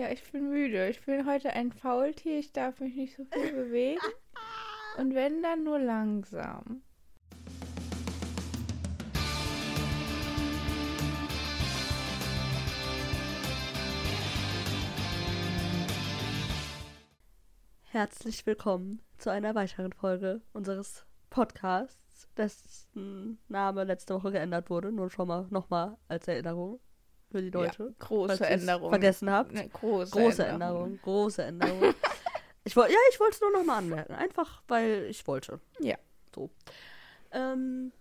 Ja, 0.00 0.08
ich 0.10 0.32
bin 0.32 0.48
müde. 0.48 0.88
Ich 0.88 1.04
bin 1.04 1.26
heute 1.26 1.52
ein 1.52 1.72
Faultier. 1.72 2.38
Ich 2.38 2.54
darf 2.54 2.80
mich 2.80 2.94
nicht 2.94 3.14
so 3.14 3.24
viel 3.26 3.52
bewegen. 3.52 4.00
Und 4.96 5.14
wenn, 5.14 5.42
dann 5.42 5.62
nur 5.62 5.78
langsam. 5.78 6.80
Herzlich 17.82 18.46
willkommen 18.46 19.02
zu 19.18 19.28
einer 19.28 19.54
weiteren 19.54 19.92
Folge 19.92 20.40
unseres 20.54 21.04
Podcasts, 21.28 22.26
dessen 22.38 23.38
Name 23.48 23.84
letzte 23.84 24.14
Woche 24.14 24.32
geändert 24.32 24.70
wurde. 24.70 24.92
Nur 24.92 25.10
schon 25.10 25.28
mal 25.28 25.46
nochmal 25.50 25.98
als 26.08 26.26
Erinnerung 26.26 26.80
für 27.30 27.42
die 27.42 27.50
Leute. 27.50 27.84
Ja, 27.84 28.06
große 28.06 28.46
Änderung. 28.46 28.90
Vergessen 28.90 29.30
habt. 29.30 29.52
Ne, 29.52 29.68
große, 29.68 30.10
große 30.10 30.44
Änderung. 30.44 30.84
Änderung. 30.84 31.00
Große 31.02 31.42
Änderung. 31.42 31.94
ich 32.64 32.76
wollte, 32.76 32.92
ja, 32.92 32.98
ich 33.12 33.20
wollte 33.20 33.34
es 33.34 33.40
nur 33.40 33.52
nochmal 33.52 33.78
anmerken. 33.78 34.14
Einfach, 34.14 34.62
weil 34.68 35.06
ich 35.08 35.26
wollte. 35.26 35.60
Ja. 35.78 35.96
So. 36.34 36.50
Ähm, 37.32 37.92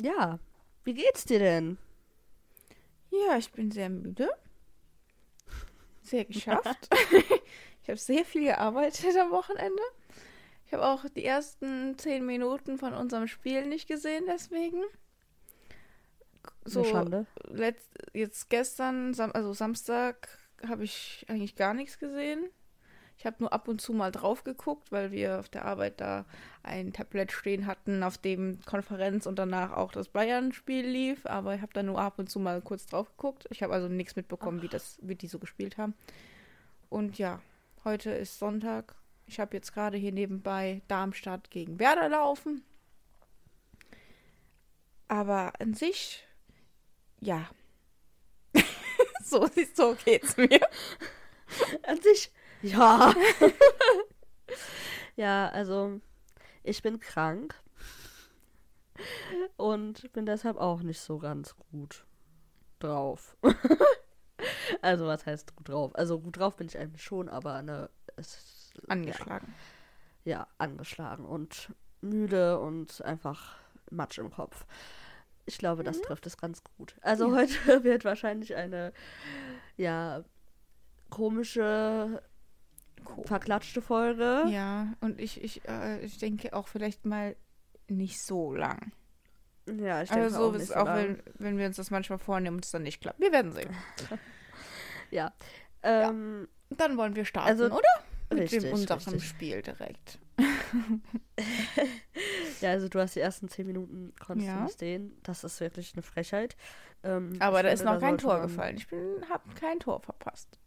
ja. 0.00 0.38
Wie 0.84 0.94
geht's 0.94 1.24
dir 1.24 1.38
denn? 1.38 1.78
Ja, 3.10 3.36
ich 3.36 3.52
bin 3.52 3.70
sehr 3.70 3.88
müde. 3.88 4.28
Sehr 6.02 6.24
geschafft. 6.24 6.88
ich 7.82 7.88
habe 7.88 7.98
sehr 7.98 8.24
viel 8.24 8.44
gearbeitet 8.44 9.16
am 9.16 9.30
Wochenende. 9.30 9.82
Ich 10.66 10.72
habe 10.72 10.86
auch 10.86 11.04
die 11.10 11.24
ersten 11.24 11.98
zehn 11.98 12.24
Minuten 12.24 12.78
von 12.78 12.94
unserem 12.94 13.28
Spiel 13.28 13.66
nicht 13.66 13.88
gesehen, 13.88 14.24
deswegen. 14.26 14.82
So, 16.64 16.84
letzt, 17.48 17.90
jetzt 18.12 18.50
gestern, 18.50 19.14
Sam 19.14 19.32
also 19.32 19.52
Samstag, 19.52 20.28
habe 20.66 20.84
ich 20.84 21.26
eigentlich 21.28 21.56
gar 21.56 21.74
nichts 21.74 21.98
gesehen. 21.98 22.50
Ich 23.18 23.26
habe 23.26 23.36
nur 23.40 23.52
ab 23.52 23.68
und 23.68 23.80
zu 23.80 23.92
mal 23.92 24.10
drauf 24.10 24.42
geguckt, 24.42 24.90
weil 24.90 25.12
wir 25.12 25.38
auf 25.38 25.48
der 25.48 25.64
Arbeit 25.64 26.00
da 26.00 26.24
ein 26.62 26.92
Tablet 26.92 27.30
stehen 27.30 27.66
hatten, 27.66 28.02
auf 28.02 28.18
dem 28.18 28.58
Konferenz 28.64 29.26
und 29.26 29.38
danach 29.38 29.72
auch 29.72 29.92
das 29.92 30.08
Bayern-Spiel 30.08 30.84
lief. 30.84 31.24
Aber 31.26 31.54
ich 31.54 31.62
habe 31.62 31.72
da 31.72 31.82
nur 31.82 32.00
ab 32.00 32.18
und 32.18 32.28
zu 32.28 32.40
mal 32.40 32.60
kurz 32.60 32.86
drauf 32.86 33.08
geguckt. 33.16 33.46
Ich 33.50 33.62
habe 33.62 33.74
also 33.74 33.88
nichts 33.88 34.16
mitbekommen, 34.16 34.62
wie, 34.62 34.68
das, 34.68 34.98
wie 35.02 35.14
die 35.14 35.28
so 35.28 35.38
gespielt 35.38 35.78
haben. 35.78 35.94
Und 36.88 37.18
ja, 37.18 37.40
heute 37.84 38.10
ist 38.10 38.38
Sonntag. 38.40 38.96
Ich 39.26 39.38
habe 39.38 39.56
jetzt 39.56 39.72
gerade 39.72 39.96
hier 39.96 40.12
nebenbei 40.12 40.82
Darmstadt 40.88 41.50
gegen 41.50 41.78
Werder 41.78 42.08
laufen. 42.08 42.64
Aber 45.06 45.52
an 45.60 45.74
sich, 45.74 46.26
ja. 47.22 47.48
so, 49.24 49.48
so 49.74 49.96
geht's 50.04 50.36
mir. 50.36 50.60
An 51.84 52.00
sich, 52.02 52.32
ja. 52.62 53.14
ja, 55.16 55.48
also, 55.48 56.00
ich 56.62 56.82
bin 56.82 57.00
krank. 57.00 57.54
Und 59.56 60.12
bin 60.12 60.26
deshalb 60.26 60.56
auch 60.58 60.82
nicht 60.82 61.00
so 61.00 61.18
ganz 61.18 61.56
gut 61.56 62.04
drauf. 62.78 63.36
also, 64.82 65.06
was 65.06 65.24
heißt 65.24 65.56
gut 65.56 65.68
drauf? 65.68 65.92
Also, 65.94 66.18
gut 66.20 66.36
drauf 66.38 66.56
bin 66.56 66.66
ich 66.66 66.78
eigentlich 66.78 67.02
schon, 67.02 67.28
aber 67.28 67.62
ne, 67.62 67.88
es 68.16 68.34
ist, 68.34 68.72
Angeschlagen. 68.88 69.54
Ja, 70.24 70.38
ja, 70.38 70.46
angeschlagen 70.58 71.24
und 71.24 71.72
müde 72.00 72.58
und 72.58 73.02
einfach 73.02 73.56
Matsch 73.90 74.18
im 74.18 74.30
Kopf. 74.30 74.66
Ich 75.44 75.58
glaube, 75.58 75.82
das 75.84 76.00
trifft 76.00 76.26
es 76.26 76.36
ganz 76.36 76.62
gut. 76.76 76.94
Also, 77.02 77.28
Ja. 77.28 77.36
heute 77.42 77.54
wird 77.84 78.04
wahrscheinlich 78.04 78.54
eine, 78.54 78.92
ja, 79.76 80.22
komische 81.10 82.22
Cool. 83.08 83.24
verklatschte 83.26 83.82
Folge. 83.82 84.44
Ja, 84.48 84.92
und 85.00 85.20
ich, 85.20 85.42
ich, 85.42 85.66
äh, 85.68 86.00
ich 86.04 86.18
denke 86.18 86.54
auch 86.54 86.68
vielleicht 86.68 87.04
mal 87.04 87.34
nicht 87.88 88.22
so 88.22 88.54
lang. 88.54 88.92
Ja, 89.66 90.02
ich 90.02 90.08
denke 90.10 90.24
Also, 90.24 90.38
auch, 90.38 90.48
auch, 90.48 90.52
nicht 90.58 90.66
so 90.68 90.74
auch 90.74 90.86
lang. 90.86 90.96
wenn, 90.96 91.22
wenn 91.38 91.58
wir 91.58 91.66
uns 91.66 91.76
das 91.76 91.90
manchmal 91.90 92.18
vornehmen 92.18 92.56
und 92.56 92.64
es 92.64 92.70
dann 92.70 92.82
nicht 92.82 93.00
klappt. 93.00 93.20
Wir 93.20 93.32
werden 93.32 93.52
sehen. 93.52 93.74
Ja. 95.10 95.30
Ähm, 95.82 96.48
Dann 96.70 96.96
wollen 96.96 97.14
wir 97.14 97.26
starten, 97.26 97.50
Also, 97.50 97.66
oder? 97.66 97.82
Mit 98.30 98.44
richtig, 98.44 98.62
dem 98.62 98.72
unserem 98.72 98.98
richtig. 98.98 99.28
Spiel 99.28 99.60
direkt. 99.60 100.18
Ja, 102.62 102.70
also 102.70 102.88
du 102.88 102.98
hast 103.00 103.14
die 103.16 103.20
ersten 103.20 103.48
zehn 103.48 103.66
Minuten 103.66 104.12
konntest 104.24 104.48
du 104.48 104.52
Ja. 104.54 104.64
nicht 104.64 104.78
sehen. 104.78 105.16
Das 105.22 105.44
ist 105.44 105.60
wirklich 105.60 105.92
eine 105.94 106.02
Frechheit. 106.02 106.56
Ähm, 107.02 107.36
Aber 107.40 107.62
da 107.62 107.70
ist 107.70 107.84
noch 107.84 107.98
kein 108.00 108.18
Tor 108.18 108.40
gefallen. 108.40 108.76
Ich 108.76 108.88
bin, 108.88 109.24
hab 109.28 109.54
kein 109.56 109.80
Tor 109.80 110.00
verpasst. 110.00 110.58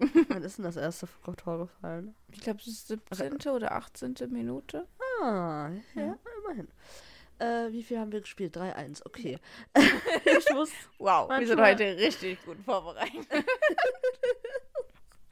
Wann 0.28 0.42
ist 0.42 0.58
denn 0.58 0.64
das 0.64 0.76
erste 0.76 1.08
Tor 1.36 1.58
gefallen? 1.58 2.14
Ich 2.30 2.40
glaube, 2.40 2.60
es 2.60 2.68
ist 2.68 2.88
17. 2.88 3.50
oder 3.52 3.72
18. 3.72 4.14
Minute. 4.30 4.86
Ah, 5.22 5.70
ja, 5.94 6.02
Ja. 6.02 6.18
immerhin. 6.42 6.68
Äh, 7.40 7.70
wie 7.72 7.82
viel 7.82 7.98
haben 7.98 8.10
wir 8.12 8.20
gespielt? 8.20 8.56
3-1, 8.56 9.04
okay. 9.06 9.38
ich 10.24 10.52
muss. 10.54 10.70
Wow, 10.98 11.28
wir 11.30 11.46
sind 11.46 11.60
heute 11.60 11.96
richtig 11.96 12.44
gut 12.44 12.58
vorbereitet. 12.64 13.26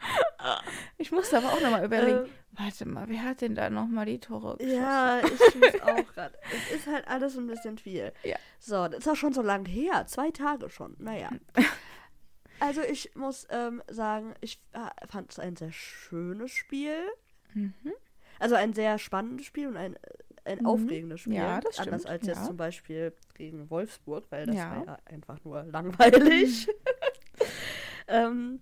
ich 0.98 1.10
musste 1.12 1.38
aber 1.38 1.52
auch 1.52 1.60
nochmal 1.60 1.84
überlegen. 1.84 2.24
Äh, 2.26 2.28
Warte 2.58 2.86
mal, 2.88 3.06
wer 3.08 3.22
hat 3.22 3.42
denn 3.42 3.54
da 3.54 3.68
nochmal 3.68 4.06
die 4.06 4.18
Tore 4.18 4.56
geschossen? 4.56 4.78
ja, 4.80 5.20
ich 5.24 5.54
muss 5.56 5.80
auch 5.82 6.14
gerade. 6.14 6.34
Es 6.70 6.76
ist 6.76 6.86
halt 6.86 7.06
alles 7.06 7.36
ein 7.36 7.46
bisschen 7.46 7.76
viel. 7.78 8.12
Ja. 8.24 8.36
So, 8.58 8.88
das 8.88 9.00
ist 9.00 9.08
auch 9.08 9.16
schon 9.16 9.34
so 9.34 9.42
lang 9.42 9.66
her. 9.66 10.06
Zwei 10.06 10.30
Tage 10.30 10.70
schon. 10.70 10.96
Naja. 10.98 11.30
Also 12.58 12.80
ich 12.80 13.14
muss 13.14 13.46
ähm, 13.50 13.82
sagen, 13.86 14.32
ich 14.40 14.58
äh, 14.72 15.06
fand 15.08 15.30
es 15.30 15.38
ein 15.38 15.56
sehr 15.56 15.72
schönes 15.72 16.52
Spiel. 16.52 16.96
Mhm. 17.52 17.92
Also 18.38 18.54
ein 18.54 18.72
sehr 18.72 18.96
spannendes 18.98 19.44
Spiel 19.44 19.68
und 19.68 19.76
ein, 19.76 19.98
ein 20.46 20.60
Mhm. 20.60 20.66
aufregendes 20.66 21.20
Spiel. 21.20 21.34
Ja, 21.34 21.60
das 21.60 21.78
Anders 21.78 22.00
stimmt, 22.04 22.12
als 22.14 22.26
jetzt 22.26 22.38
ja. 22.38 22.46
zum 22.46 22.56
Beispiel 22.56 23.12
gegen 23.34 23.68
Wolfsburg, 23.68 24.24
weil 24.30 24.46
das 24.46 24.56
Ja. 24.56 24.70
war 24.70 24.86
ja 24.86 24.98
einfach 25.04 25.44
nur 25.44 25.64
langweilig. 25.64 26.66
ähm, 28.08 28.60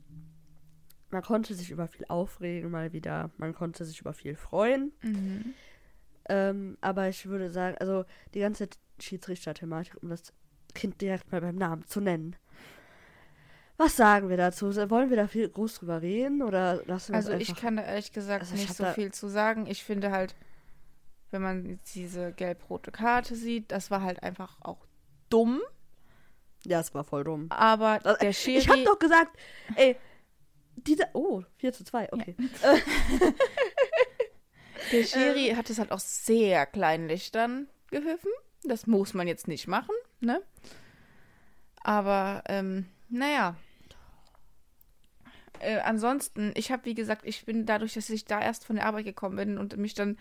man 1.14 1.22
konnte 1.22 1.54
sich 1.54 1.70
über 1.70 1.86
viel 1.86 2.04
aufregen 2.08 2.70
mal 2.70 2.92
wieder. 2.92 3.30
Man 3.36 3.54
konnte 3.54 3.84
sich 3.84 4.00
über 4.00 4.12
viel 4.12 4.34
freuen. 4.34 4.92
Mhm. 5.00 5.54
Ähm, 6.28 6.76
aber 6.80 7.08
ich 7.08 7.26
würde 7.26 7.50
sagen, 7.50 7.76
also 7.78 8.04
die 8.34 8.40
ganze 8.40 8.68
Schiedsrichter-Thematik, 9.00 10.02
um 10.02 10.08
das 10.08 10.32
Kind 10.74 11.00
direkt 11.00 11.30
mal 11.30 11.40
beim 11.40 11.54
Namen 11.54 11.86
zu 11.86 12.00
nennen. 12.00 12.34
Was 13.76 13.96
sagen 13.96 14.28
wir 14.28 14.36
dazu? 14.36 14.74
Wollen 14.90 15.10
wir 15.10 15.16
da 15.16 15.28
viel 15.28 15.48
groß 15.48 15.76
drüber 15.76 16.02
reden 16.02 16.42
oder 16.42 16.82
lassen 16.86 17.12
wir 17.12 17.16
Also 17.16 17.32
ich 17.32 17.54
kann 17.54 17.76
da 17.76 17.84
ehrlich 17.84 18.12
gesagt 18.12 18.42
Also 18.42 18.54
ich 18.54 18.62
nicht 18.62 18.74
so 18.74 18.84
viel 18.86 19.12
zu 19.12 19.28
sagen. 19.28 19.66
Ich 19.66 19.84
finde 19.84 20.10
halt, 20.10 20.34
wenn 21.30 21.42
man 21.42 21.78
diese 21.94 22.32
gelb-rote 22.32 22.90
Karte 22.90 23.36
sieht, 23.36 23.70
das 23.70 23.90
war 23.90 24.02
halt 24.02 24.22
einfach 24.22 24.56
auch 24.62 24.84
dumm. 25.30 25.60
ja, 26.64 26.80
es 26.80 26.92
war 26.92 27.04
voll 27.04 27.22
dumm. 27.22 27.46
Aber 27.50 28.00
Also, 28.04 28.18
der 28.20 28.32
Schiri... 28.32 28.58
Ich 28.58 28.68
hab 28.68 28.84
doch 28.84 28.98
gesagt, 28.98 29.36
ey, 29.76 29.96
dieser. 30.76 31.08
Oh, 31.14 31.42
4 31.58 31.72
zu 31.72 31.84
2, 31.84 32.12
okay. 32.12 32.36
Der 34.92 35.00
Ähm. 35.00 35.06
Schiri 35.06 35.54
hat 35.56 35.70
es 35.70 35.78
halt 35.78 35.92
auch 35.92 36.00
sehr 36.00 36.66
kleinlich 36.66 37.32
dann 37.32 37.68
gepfiffen. 37.90 38.30
Das 38.64 38.86
muss 38.86 39.14
man 39.14 39.28
jetzt 39.28 39.48
nicht 39.48 39.66
machen, 39.66 39.94
ne? 40.20 40.42
Aber, 41.82 42.42
ähm, 42.48 42.86
naja. 43.08 43.56
Äh, 45.60 45.78
ansonsten, 45.80 46.52
ich 46.56 46.72
habe, 46.72 46.84
wie 46.86 46.94
gesagt, 46.94 47.22
ich 47.24 47.44
bin 47.44 47.66
dadurch, 47.66 47.94
dass 47.94 48.10
ich 48.10 48.24
da 48.24 48.40
erst 48.40 48.64
von 48.64 48.76
der 48.76 48.86
Arbeit 48.86 49.04
gekommen 49.04 49.36
bin 49.36 49.58
und 49.58 49.76
mich 49.76 49.94
dann 49.94 50.16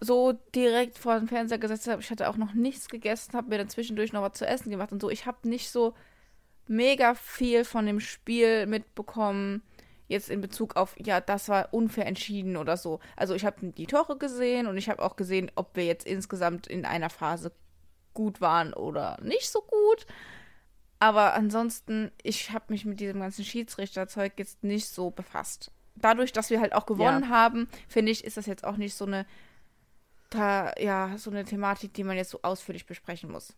so 0.00 0.32
direkt 0.54 0.98
vor 0.98 1.18
den 1.18 1.28
Fernseher 1.28 1.58
gesetzt 1.58 1.88
habe, 1.88 2.02
ich 2.02 2.10
hatte 2.10 2.28
auch 2.28 2.36
noch 2.36 2.52
nichts 2.54 2.88
gegessen, 2.88 3.34
habe 3.34 3.48
mir 3.48 3.58
dann 3.58 3.68
zwischendurch 3.68 4.12
noch 4.12 4.22
was 4.22 4.38
zu 4.38 4.46
essen 4.46 4.70
gemacht 4.70 4.92
und 4.92 5.00
so. 5.00 5.10
Ich 5.10 5.26
habe 5.26 5.48
nicht 5.48 5.70
so 5.70 5.94
mega 6.66 7.14
viel 7.14 7.64
von 7.64 7.86
dem 7.86 8.00
Spiel 8.00 8.66
mitbekommen, 8.66 9.62
jetzt 10.08 10.30
in 10.30 10.40
Bezug 10.40 10.76
auf, 10.76 10.94
ja, 10.98 11.20
das 11.20 11.48
war 11.48 11.72
unfair 11.72 12.06
entschieden 12.06 12.56
oder 12.56 12.76
so. 12.76 13.00
Also 13.16 13.34
ich 13.34 13.44
habe 13.44 13.72
die 13.72 13.86
Tore 13.86 14.16
gesehen 14.18 14.66
und 14.66 14.76
ich 14.76 14.88
habe 14.88 15.02
auch 15.02 15.16
gesehen, 15.16 15.50
ob 15.54 15.76
wir 15.76 15.84
jetzt 15.84 16.06
insgesamt 16.06 16.66
in 16.66 16.84
einer 16.84 17.10
Phase 17.10 17.52
gut 18.12 18.40
waren 18.40 18.72
oder 18.74 19.18
nicht 19.22 19.48
so 19.50 19.60
gut. 19.60 20.06
Aber 20.98 21.34
ansonsten, 21.34 22.12
ich 22.22 22.50
habe 22.52 22.66
mich 22.68 22.84
mit 22.84 23.00
diesem 23.00 23.20
ganzen 23.20 23.44
Schiedsrichterzeug 23.44 24.32
jetzt 24.36 24.62
nicht 24.62 24.88
so 24.88 25.10
befasst. 25.10 25.70
Dadurch, 25.96 26.32
dass 26.32 26.50
wir 26.50 26.60
halt 26.60 26.72
auch 26.72 26.86
gewonnen 26.86 27.28
haben, 27.28 27.68
finde 27.88 28.12
ich, 28.12 28.24
ist 28.24 28.36
das 28.36 28.46
jetzt 28.46 28.64
auch 28.64 28.76
nicht 28.76 28.94
so 28.94 29.04
eine, 29.04 29.26
da, 30.30 30.72
ja, 30.78 31.16
so 31.18 31.30
eine 31.30 31.44
Thematik, 31.44 31.94
die 31.94 32.04
man 32.04 32.16
jetzt 32.16 32.30
so 32.30 32.40
ausführlich 32.42 32.86
besprechen 32.86 33.30
muss. 33.30 33.54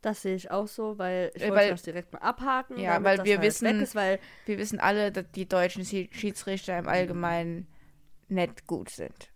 Das 0.00 0.22
sehe 0.22 0.36
ich 0.36 0.50
auch 0.50 0.68
so, 0.68 0.96
weil 0.98 1.32
ich 1.34 1.42
Äh, 1.42 1.50
wollte 1.50 1.70
das 1.70 1.82
direkt 1.82 2.12
mal 2.12 2.20
abhaken. 2.20 2.78
Ja, 2.78 3.02
weil 3.02 3.24
wir 3.24 3.38
halt 3.38 3.46
wissen- 3.46 3.80
ist, 3.82 3.94
weil 3.94 4.20
Wir 4.46 4.58
wissen 4.58 4.78
alle, 4.78 5.10
dass 5.10 5.24
die 5.34 5.46
deutschen 5.48 5.82
Schi- 5.84 6.12
Schiedsrichter 6.14 6.78
im 6.78 6.86
Allgemeinen 6.88 7.66
nicht 8.28 8.66
gut 8.66 8.90
sind. 8.90 9.32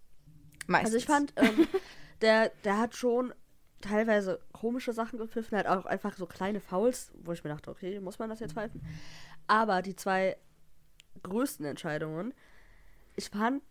Meistens. 0.69 0.87
Also 0.95 0.99
ich 0.99 1.07
fand, 1.07 1.33
ähm, 1.37 1.67
der, 2.21 2.51
der 2.65 2.79
hat 2.79 2.95
schon 2.95 3.35
teilweise 3.81 4.41
komische 4.53 4.93
Sachen 4.93 5.19
gepfiffen, 5.19 5.57
halt 5.57 5.67
auch 5.67 5.87
einfach 5.87 6.17
so 6.17 6.27
kleine 6.27 6.61
Fouls, 6.61 7.11
wo 7.25 7.33
ich 7.33 7.43
mir 7.43 7.51
dachte, 7.51 7.71
okay, 7.71 7.99
muss 7.99 8.21
man 8.21 8.31
das 8.31 8.39
jetzt 8.39 8.53
pfeifen? 8.55 8.81
Aber 9.49 9.83
die 9.83 9.97
zwei 9.97 10.37
größten 11.25 11.67
Entscheidungen, 11.67 12.33
ich 13.17 13.29
fand 13.31 13.63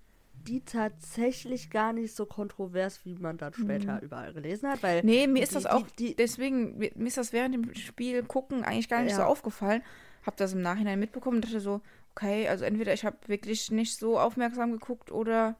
die 0.47 0.63
tatsächlich 0.63 1.69
gar 1.69 1.93
nicht 1.93 2.15
so 2.15 2.25
kontrovers, 2.25 3.05
wie 3.05 3.15
man 3.15 3.37
dann 3.37 3.53
später 3.53 3.95
mhm. 3.95 4.01
überall 4.01 4.33
gelesen 4.33 4.69
hat. 4.69 4.83
Weil 4.83 5.01
nee, 5.03 5.27
mir 5.27 5.43
ist 5.43 5.51
die, 5.51 5.55
das 5.55 5.65
auch, 5.65 5.87
die, 5.91 6.07
die, 6.07 6.15
deswegen, 6.15 6.77
mir 6.77 6.91
ist 7.07 7.17
das 7.17 7.33
während 7.33 7.55
dem 7.55 7.73
Spiel 7.75 8.23
gucken 8.23 8.63
eigentlich 8.63 8.89
gar 8.89 9.01
nicht 9.01 9.11
ja. 9.11 9.17
so 9.17 9.23
aufgefallen. 9.23 9.83
Hab 10.25 10.37
das 10.37 10.53
im 10.53 10.61
Nachhinein 10.61 10.99
mitbekommen 10.99 11.37
und 11.37 11.45
dachte 11.45 11.59
so, 11.59 11.81
okay, 12.11 12.47
also 12.47 12.65
entweder 12.65 12.93
ich 12.93 13.05
habe 13.05 13.17
wirklich 13.27 13.71
nicht 13.71 13.97
so 13.97 14.19
aufmerksam 14.19 14.71
geguckt 14.71 15.11
oder 15.11 15.57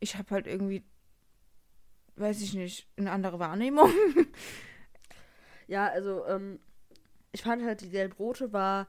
ich 0.00 0.16
habe 0.16 0.30
halt 0.30 0.46
irgendwie, 0.46 0.82
weiß 2.16 2.42
ich 2.42 2.54
nicht, 2.54 2.88
eine 2.96 3.12
andere 3.12 3.38
Wahrnehmung. 3.38 3.90
ja, 5.68 5.86
also, 5.86 6.26
ähm, 6.26 6.58
ich 7.32 7.42
fand 7.42 7.62
halt, 7.64 7.80
die 7.80 7.90
Gelb-Rote 7.90 8.52
war 8.52 8.88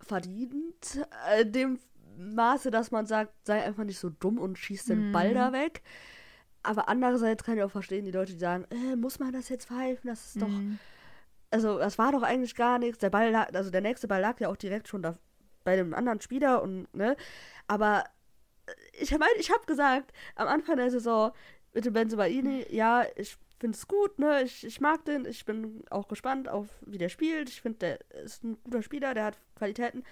verdient, 0.00 1.06
äh, 1.30 1.46
dem 1.46 1.78
Maße, 2.16 2.70
dass 2.70 2.90
man 2.90 3.06
sagt, 3.06 3.32
sei 3.44 3.62
einfach 3.62 3.84
nicht 3.84 3.98
so 3.98 4.10
dumm 4.10 4.38
und 4.38 4.58
schießt 4.58 4.88
den 4.88 5.10
mm. 5.10 5.12
Ball 5.12 5.34
da 5.34 5.52
weg. 5.52 5.82
Aber 6.62 6.88
andererseits 6.88 7.44
kann 7.44 7.56
ich 7.56 7.62
auch 7.62 7.70
verstehen, 7.70 8.04
die 8.04 8.10
Leute, 8.10 8.32
die 8.32 8.38
sagen, 8.38 8.64
äh, 8.70 8.96
muss 8.96 9.18
man 9.18 9.32
das 9.32 9.48
jetzt 9.48 9.66
pfeifen? 9.66 10.08
Das 10.08 10.26
ist 10.26 10.42
doch. 10.42 10.48
Mm. 10.48 10.78
Also, 11.50 11.78
das 11.78 11.98
war 11.98 12.12
doch 12.12 12.22
eigentlich 12.22 12.54
gar 12.54 12.78
nichts. 12.78 12.98
Der 12.98 13.10
Ball 13.10 13.30
lag, 13.30 13.54
also 13.54 13.70
der 13.70 13.80
nächste 13.80 14.08
Ball 14.08 14.20
lag 14.20 14.40
ja 14.40 14.48
auch 14.48 14.56
direkt 14.56 14.88
schon 14.88 15.02
da 15.02 15.16
bei 15.62 15.76
dem 15.76 15.94
anderen 15.94 16.20
Spieler 16.20 16.62
und, 16.62 16.92
ne? 16.94 17.16
Aber 17.66 18.04
äh, 18.66 18.72
ich 19.00 19.10
meine, 19.12 19.34
ich 19.38 19.50
habe 19.50 19.64
gesagt, 19.66 20.12
am 20.36 20.48
Anfang 20.48 20.76
der 20.76 20.90
Saison 20.90 21.32
mit 21.72 21.84
dem 21.84 21.92
Benzobaini, 21.92 22.66
ja, 22.70 23.04
ich 23.16 23.36
finde 23.58 23.76
es 23.76 23.88
gut, 23.88 24.18
ne? 24.18 24.42
Ich, 24.42 24.64
ich 24.64 24.80
mag 24.80 25.04
den, 25.04 25.24
ich 25.24 25.44
bin 25.44 25.84
auch 25.90 26.08
gespannt 26.08 26.48
auf, 26.48 26.68
wie 26.82 26.98
der 26.98 27.08
spielt. 27.08 27.48
Ich 27.48 27.62
finde, 27.62 27.78
der 27.78 28.22
ist 28.22 28.44
ein 28.44 28.58
guter 28.62 28.82
Spieler, 28.82 29.14
der 29.14 29.24
hat 29.24 29.38
Qualitäten. 29.56 30.04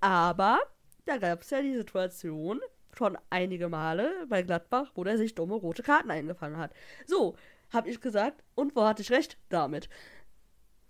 Aber 0.00 0.60
da 1.08 1.16
gab 1.16 1.42
es 1.42 1.50
ja 1.50 1.62
die 1.62 1.74
Situation 1.74 2.60
schon 2.96 3.18
einige 3.30 3.68
Male 3.68 4.10
bei 4.28 4.42
Gladbach, 4.42 4.90
wo 4.94 5.04
der 5.04 5.18
sich 5.18 5.34
dumme 5.34 5.54
rote 5.54 5.82
Karten 5.82 6.10
eingefangen 6.10 6.58
hat. 6.58 6.72
So, 7.06 7.36
habe 7.72 7.88
ich 7.88 8.00
gesagt, 8.00 8.42
und 8.54 8.74
wo 8.74 8.84
hatte 8.84 9.02
ich 9.02 9.10
recht? 9.10 9.38
Damit. 9.48 9.88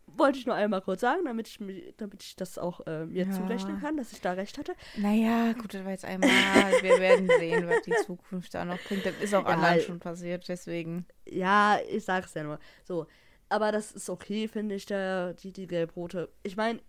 Wollte 0.06 0.38
ich 0.38 0.46
nur 0.46 0.54
einmal 0.54 0.80
kurz 0.80 1.02
sagen, 1.02 1.24
damit 1.26 1.48
ich, 1.48 1.60
mich, 1.60 1.94
damit 1.98 2.22
ich 2.22 2.34
das 2.34 2.56
auch 2.56 2.86
äh, 2.86 3.04
mir 3.04 3.26
ja. 3.26 3.30
zurechnen 3.30 3.78
kann, 3.80 3.96
dass 3.96 4.12
ich 4.12 4.20
da 4.20 4.32
recht 4.32 4.56
hatte. 4.56 4.74
Naja, 4.96 5.52
gut, 5.52 5.74
das 5.74 5.84
war 5.84 5.90
jetzt 5.90 6.06
einmal. 6.06 6.30
Wir 6.30 6.98
werden 6.98 7.28
sehen, 7.38 7.68
was 7.68 7.82
die 7.82 7.94
Zukunft 8.06 8.54
da 8.54 8.64
noch 8.64 8.80
bringt. 8.84 9.04
Das 9.04 9.14
ist 9.20 9.34
auch 9.34 9.44
ja, 9.44 9.54
anderen 9.54 9.80
schon 9.80 9.98
passiert, 10.00 10.48
deswegen. 10.48 11.06
Ja, 11.26 11.78
ich 11.90 12.04
sag's 12.04 12.32
ja 12.34 12.42
nur. 12.42 12.58
So. 12.84 13.06
Aber 13.50 13.70
das 13.70 13.92
ist 13.92 14.08
okay, 14.08 14.48
finde 14.48 14.74
ich, 14.74 14.86
der, 14.86 15.34
die, 15.34 15.52
die 15.52 15.66
gelb-rote. 15.66 16.30
Ich 16.42 16.56
meine, 16.56 16.80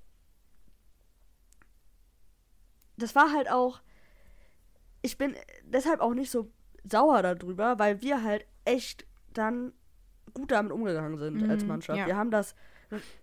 das 3.01 3.15
war 3.15 3.33
halt 3.33 3.49
auch. 3.49 3.81
Ich 5.01 5.17
bin 5.17 5.35
deshalb 5.63 6.01
auch 6.01 6.13
nicht 6.13 6.31
so 6.31 6.51
sauer 6.83 7.21
darüber, 7.21 7.79
weil 7.79 8.01
wir 8.01 8.23
halt 8.23 8.45
echt 8.65 9.05
dann 9.33 9.73
gut 10.33 10.51
damit 10.51 10.71
umgegangen 10.71 11.17
sind 11.17 11.41
mhm, 11.41 11.49
als 11.49 11.65
Mannschaft. 11.65 11.97
Ja. 11.99 12.05
Wir 12.05 12.17
haben 12.17 12.31
das 12.31 12.55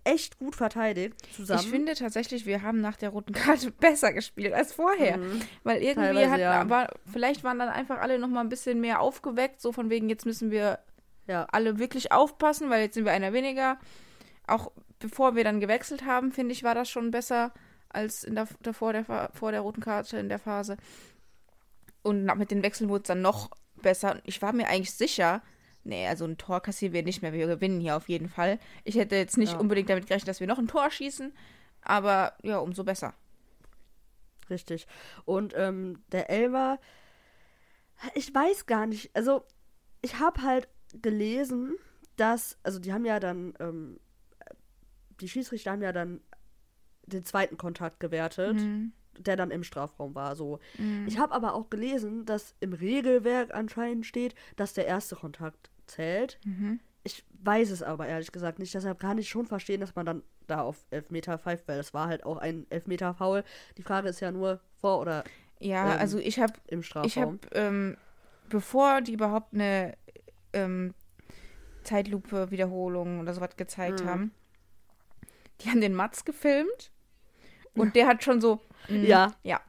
echt 0.05 0.39
gut 0.39 0.55
verteidigt 0.55 1.15
zusammen. 1.35 1.61
Ich 1.61 1.69
finde 1.69 1.95
tatsächlich, 1.95 2.47
wir 2.47 2.63
haben 2.63 2.81
nach 2.81 2.97
der 2.97 3.11
roten 3.11 3.33
Karte 3.33 3.71
besser 3.81 4.13
gespielt 4.13 4.53
als 4.53 4.73
vorher. 4.73 5.19
Mhm. 5.19 5.41
Weil 5.65 5.83
irgendwie 5.83 6.27
hat, 6.27 6.39
ja. 6.39 6.69
war, 6.69 6.89
vielleicht 7.11 7.43
waren 7.45 7.59
dann 7.59 7.69
einfach 7.69 7.99
alle 7.99 8.19
noch 8.19 8.29
mal 8.29 8.41
ein 8.41 8.49
bisschen 8.49 8.81
mehr 8.81 9.01
aufgeweckt, 9.01 9.61
so 9.61 9.73
von 9.73 9.91
wegen, 9.91 10.09
jetzt 10.09 10.27
müssen 10.27 10.51
wir 10.51 10.79
ja. 11.27 11.47
alle 11.51 11.79
wirklich 11.79 12.13
aufpassen, 12.13 12.71
weil 12.71 12.83
jetzt 12.83 12.95
sind 12.95 13.05
wir 13.05 13.13
einer 13.13 13.33
weniger. 13.33 13.79
Auch 14.47 14.71
bevor 15.01 15.35
wir 15.35 15.43
dann 15.43 15.61
gewechselt 15.61 16.05
haben, 16.05 16.31
finde 16.33 16.53
ich, 16.53 16.63
war 16.63 16.75
das 16.75 16.89
schon 16.89 17.11
besser 17.11 17.53
als 17.97 18.23
in 18.23 18.35
der, 18.35 18.47
davor 18.63 18.93
der, 18.93 19.31
vor 19.33 19.51
der 19.51 19.63
roten 19.63 19.81
Karte 19.81 20.19
in 20.19 20.29
der 20.29 20.39
Phase. 20.39 20.77
Und 22.03 22.25
mit 22.37 22.51
den 22.51 22.63
Wechseln 22.63 22.89
wurde 22.89 23.03
es 23.03 23.09
dann 23.09 23.23
noch 23.23 23.51
besser. 23.83 24.21
Ich 24.25 24.41
war 24.43 24.53
mir 24.53 24.69
eigentlich 24.69 24.93
sicher, 24.93 25.43
nee, 25.83 26.07
also 26.07 26.25
ein 26.25 26.37
Tor 26.37 26.61
kassieren 26.61 26.93
wir 26.93 27.03
nicht 27.03 27.23
mehr. 27.23 27.33
Wir 27.33 27.47
gewinnen 27.47 27.81
hier 27.81 27.97
auf 27.97 28.09
jeden 28.09 28.29
Fall. 28.29 28.59
Ich 28.85 28.97
hätte 28.97 29.17
jetzt 29.17 29.39
nicht 29.39 29.55
ja. 29.55 29.59
unbedingt 29.59 29.89
damit 29.89 30.07
gerechnet, 30.07 30.29
dass 30.29 30.41
wir 30.41 30.47
noch 30.47 30.59
ein 30.59 30.69
Tor 30.69 30.91
schießen, 30.91 31.33
aber 31.81 32.35
ja, 32.43 32.59
umso 32.59 32.85
besser. 32.85 33.15
Richtig. 34.51 34.87
Und 35.25 35.55
ähm, 35.57 36.03
der 36.13 36.31
Elver, 36.31 36.79
ich 38.15 38.33
weiß 38.33 38.67
gar 38.67 38.87
nicht, 38.87 39.11
also 39.17 39.43
ich 40.03 40.21
habe 40.21 40.43
halt 40.43 40.69
gelesen, 41.03 41.77
dass, 42.17 42.59
also 42.63 42.79
die 42.79 42.93
haben 42.93 43.05
ja 43.05 43.19
dann, 43.19 43.55
ähm, 43.59 43.99
die 45.21 45.29
Schiedsrichter 45.29 45.73
haben 45.73 45.83
ja 45.83 45.93
dann 45.93 46.21
den 47.07 47.25
zweiten 47.25 47.57
Kontakt 47.57 48.01
gewertet, 48.01 48.57
mhm. 48.57 48.93
der 49.19 49.37
dann 49.37 49.51
im 49.51 49.65
Strafraum 49.65 50.15
war. 50.15 50.37
So. 50.37 50.59
Mhm. 50.79 51.07
Ich 51.07 51.19
habe 51.19 51.33
aber 51.35 51.55
auch 51.55 51.71
gelesen, 51.71 52.25
dass 52.25 52.55
im 52.61 52.73
Regelwerk 52.73 53.55
anscheinend 53.55 54.07
steht, 54.07 54.35
dass 54.57 54.75
der 54.75 54.87
erste 54.87 55.17
Kontakt 55.17 55.71
zählt. 55.87 56.39
Mhm. 56.45 56.81
Ich 57.05 57.25
weiß 57.43 57.71
es 57.71 57.83
aber 57.83 58.09
ehrlich 58.09 58.33
gesagt 58.33 58.59
nicht. 58.59 58.75
Deshalb 58.75 58.99
kann 58.99 59.19
ich 59.19 59.29
schon 59.29 59.47
verstehen, 59.47 59.81
dass 59.81 59.95
man 59.95 60.07
dann 60.07 60.23
da 60.49 60.63
auf 60.63 60.85
Elfmeter 60.91 61.39
pfeift, 61.39 61.69
weil 61.69 61.79
es 61.79 61.95
war 61.95 62.09
halt 62.09 62.25
auch 62.25 62.39
ein 62.39 62.67
Elfmeter-Foul. 62.69 63.45
Die 63.79 63.83
Frage 63.83 64.09
ist 64.09 64.21
ja 64.21 64.33
nur 64.33 64.61
vor 64.81 65.01
oder 65.01 65.25
ja, 65.59 65.95
ähm, 65.95 66.01
also 66.01 66.19
ich 66.19 66.39
habe 66.39 66.55
im 66.67 66.83
Strafraum. 66.83 67.07
Ich 67.07 67.17
habe, 67.19 67.39
ähm, 67.53 67.97
bevor 68.49 69.01
die 69.01 69.13
überhaupt 69.13 69.55
eine 69.55 69.97
ähm, 70.53 70.95
Zeitlupe-Wiederholung 71.85 73.21
oder 73.21 73.33
sowas 73.35 73.57
gezeigt 73.57 74.05
mhm. 74.05 74.09
haben, 74.09 74.35
die 75.61 75.71
haben 75.71 75.81
den 75.81 75.95
Matz 75.95 76.25
gefilmt 76.25 76.91
und 77.77 77.95
der 77.97 78.07
hat 78.07 78.23
schon 78.23 78.41
so, 78.41 78.61
mh, 78.89 79.07
ja, 79.07 79.33
ja, 79.43 79.61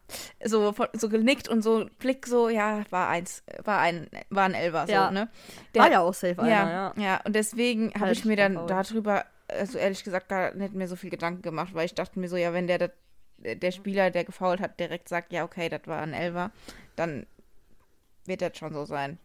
so, 0.43 0.73
so 0.93 1.09
genickt 1.09 1.47
und 1.47 1.61
so 1.61 1.87
Blick 1.99 2.25
so, 2.27 2.49
ja, 2.49 2.83
war 2.89 3.09
eins, 3.09 3.43
war 3.63 3.79
ein, 3.79 4.09
war 4.29 4.45
ein 4.45 4.53
Elfer, 4.53 4.87
so, 4.87 4.93
ja. 4.93 5.11
ne? 5.11 5.29
Der, 5.73 5.83
war 5.83 5.91
ja 5.91 6.01
auch 6.01 6.13
safe 6.13 6.39
einer, 6.39 6.49
ja. 6.49 6.69
Ja, 6.69 6.93
ja 6.97 7.21
und 7.25 7.35
deswegen 7.35 7.93
habe 7.99 8.11
ich 8.11 8.25
mir 8.25 8.35
dann 8.35 8.67
darüber, 8.67 9.25
also 9.47 9.77
ehrlich 9.77 10.03
gesagt, 10.03 10.29
gar 10.29 10.53
nicht 10.53 10.73
mehr 10.73 10.87
so 10.87 10.95
viel 10.95 11.09
Gedanken 11.09 11.41
gemacht, 11.41 11.73
weil 11.73 11.85
ich 11.85 11.95
dachte 11.95 12.19
mir 12.19 12.27
so, 12.27 12.37
ja, 12.37 12.53
wenn 12.53 12.67
der, 12.67 12.77
der, 12.77 13.55
der 13.55 13.71
Spieler, 13.71 14.11
der 14.11 14.23
gefault 14.23 14.61
hat, 14.61 14.79
direkt 14.79 15.09
sagt, 15.09 15.31
ja, 15.31 15.43
okay, 15.43 15.69
das 15.69 15.81
war 15.85 16.01
ein 16.01 16.13
Elfer, 16.13 16.51
dann 16.95 17.25
wird 18.25 18.41
das 18.41 18.57
schon 18.57 18.73
so 18.73 18.85
sein. 18.85 19.19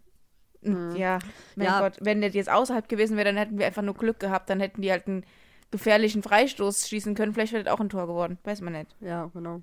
Mhm. 0.63 0.95
Ja, 0.97 1.19
mein 1.57 1.67
ja. 1.67 1.81
Gott, 1.81 1.99
wenn 2.01 2.21
der 2.21 2.31
jetzt 2.31 2.51
außerhalb 2.51 2.89
gewesen 2.89 3.17
wäre, 3.17 3.27
dann 3.27 3.37
hätten 3.37 3.59
wir 3.59 3.67
einfach 3.67 3.83
nur 3.83 3.95
Glück 3.95 4.21
gehabt, 4.21 4.49
dann 4.49 4.61
hätten 4.61 4.83
die 4.83 4.91
halt 4.91 5.09
ein 5.09 5.25
gefährlichen 5.73 6.23
Freistoß 6.23 6.89
schießen 6.89 7.17
können. 7.17 7.35
Vielleicht 7.35 7.53
wäre 7.53 7.65
das 7.65 7.73
auch 7.73 7.81
ein 7.81 7.89
Tor 7.89 8.07
geworden. 8.07 8.39
Weiß 8.45 8.61
man 8.61 8.75
nicht. 8.75 8.95
Ja, 9.01 9.31
genau. 9.35 9.63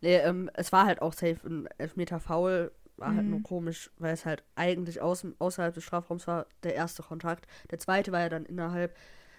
Nee, 0.00 0.16
ähm, 0.16 0.50
es 0.54 0.72
war 0.72 0.86
halt 0.86 1.00
auch 1.00 1.12
safe 1.12 1.38
ein 1.44 1.68
Elfmeter 1.78 2.18
Foul. 2.18 2.72
War 2.96 3.10
mhm. 3.10 3.16
halt 3.16 3.26
nur 3.28 3.38
mhm. 3.38 3.44
komisch, 3.44 3.90
weil 3.98 4.12
es 4.12 4.26
halt 4.26 4.42
eigentlich 4.56 5.00
aus, 5.00 5.24
außerhalb 5.38 5.72
des 5.72 5.84
Strafraums 5.84 6.26
war 6.26 6.46
der 6.64 6.74
erste 6.74 7.04
Kontakt. 7.04 7.46
Der 7.70 7.78
zweite 7.78 8.10
war 8.10 8.20
ja 8.20 8.28
dann 8.28 8.44
innerhalb. 8.44 8.96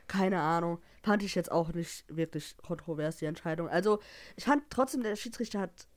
Keine 0.08 0.42
Ahnung. 0.42 0.80
Fand 1.04 1.24
ich 1.24 1.36
jetzt 1.36 1.52
auch 1.52 1.72
nicht 1.74 2.04
wirklich 2.14 2.56
kontrovers, 2.58 3.18
die 3.18 3.26
Entscheidung. 3.26 3.70
Also, 3.70 4.00
ich 4.36 4.44
fand 4.44 4.64
trotzdem, 4.70 5.04
der 5.04 5.16
Schiedsrichter 5.16 5.60
hat 5.60 5.88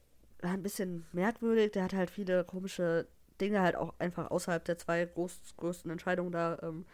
war 0.45 0.53
ein 0.53 0.63
bisschen 0.63 1.07
merkwürdig. 1.13 1.73
Der 1.73 1.85
hat 1.85 1.95
halt 1.95 2.11
viele 2.11 2.45
komische 2.45 3.09
Dinge 3.41 3.61
halt 3.61 3.75
auch 3.75 3.95
einfach 3.99 4.31
außerhalb 4.31 4.65
der 4.65 4.79
zwei 4.79 5.05
groß, 5.07 5.41
größten 5.57 5.91
Entscheidungen 5.91 6.31
da. 6.31 6.59
Ähm, 6.63 6.85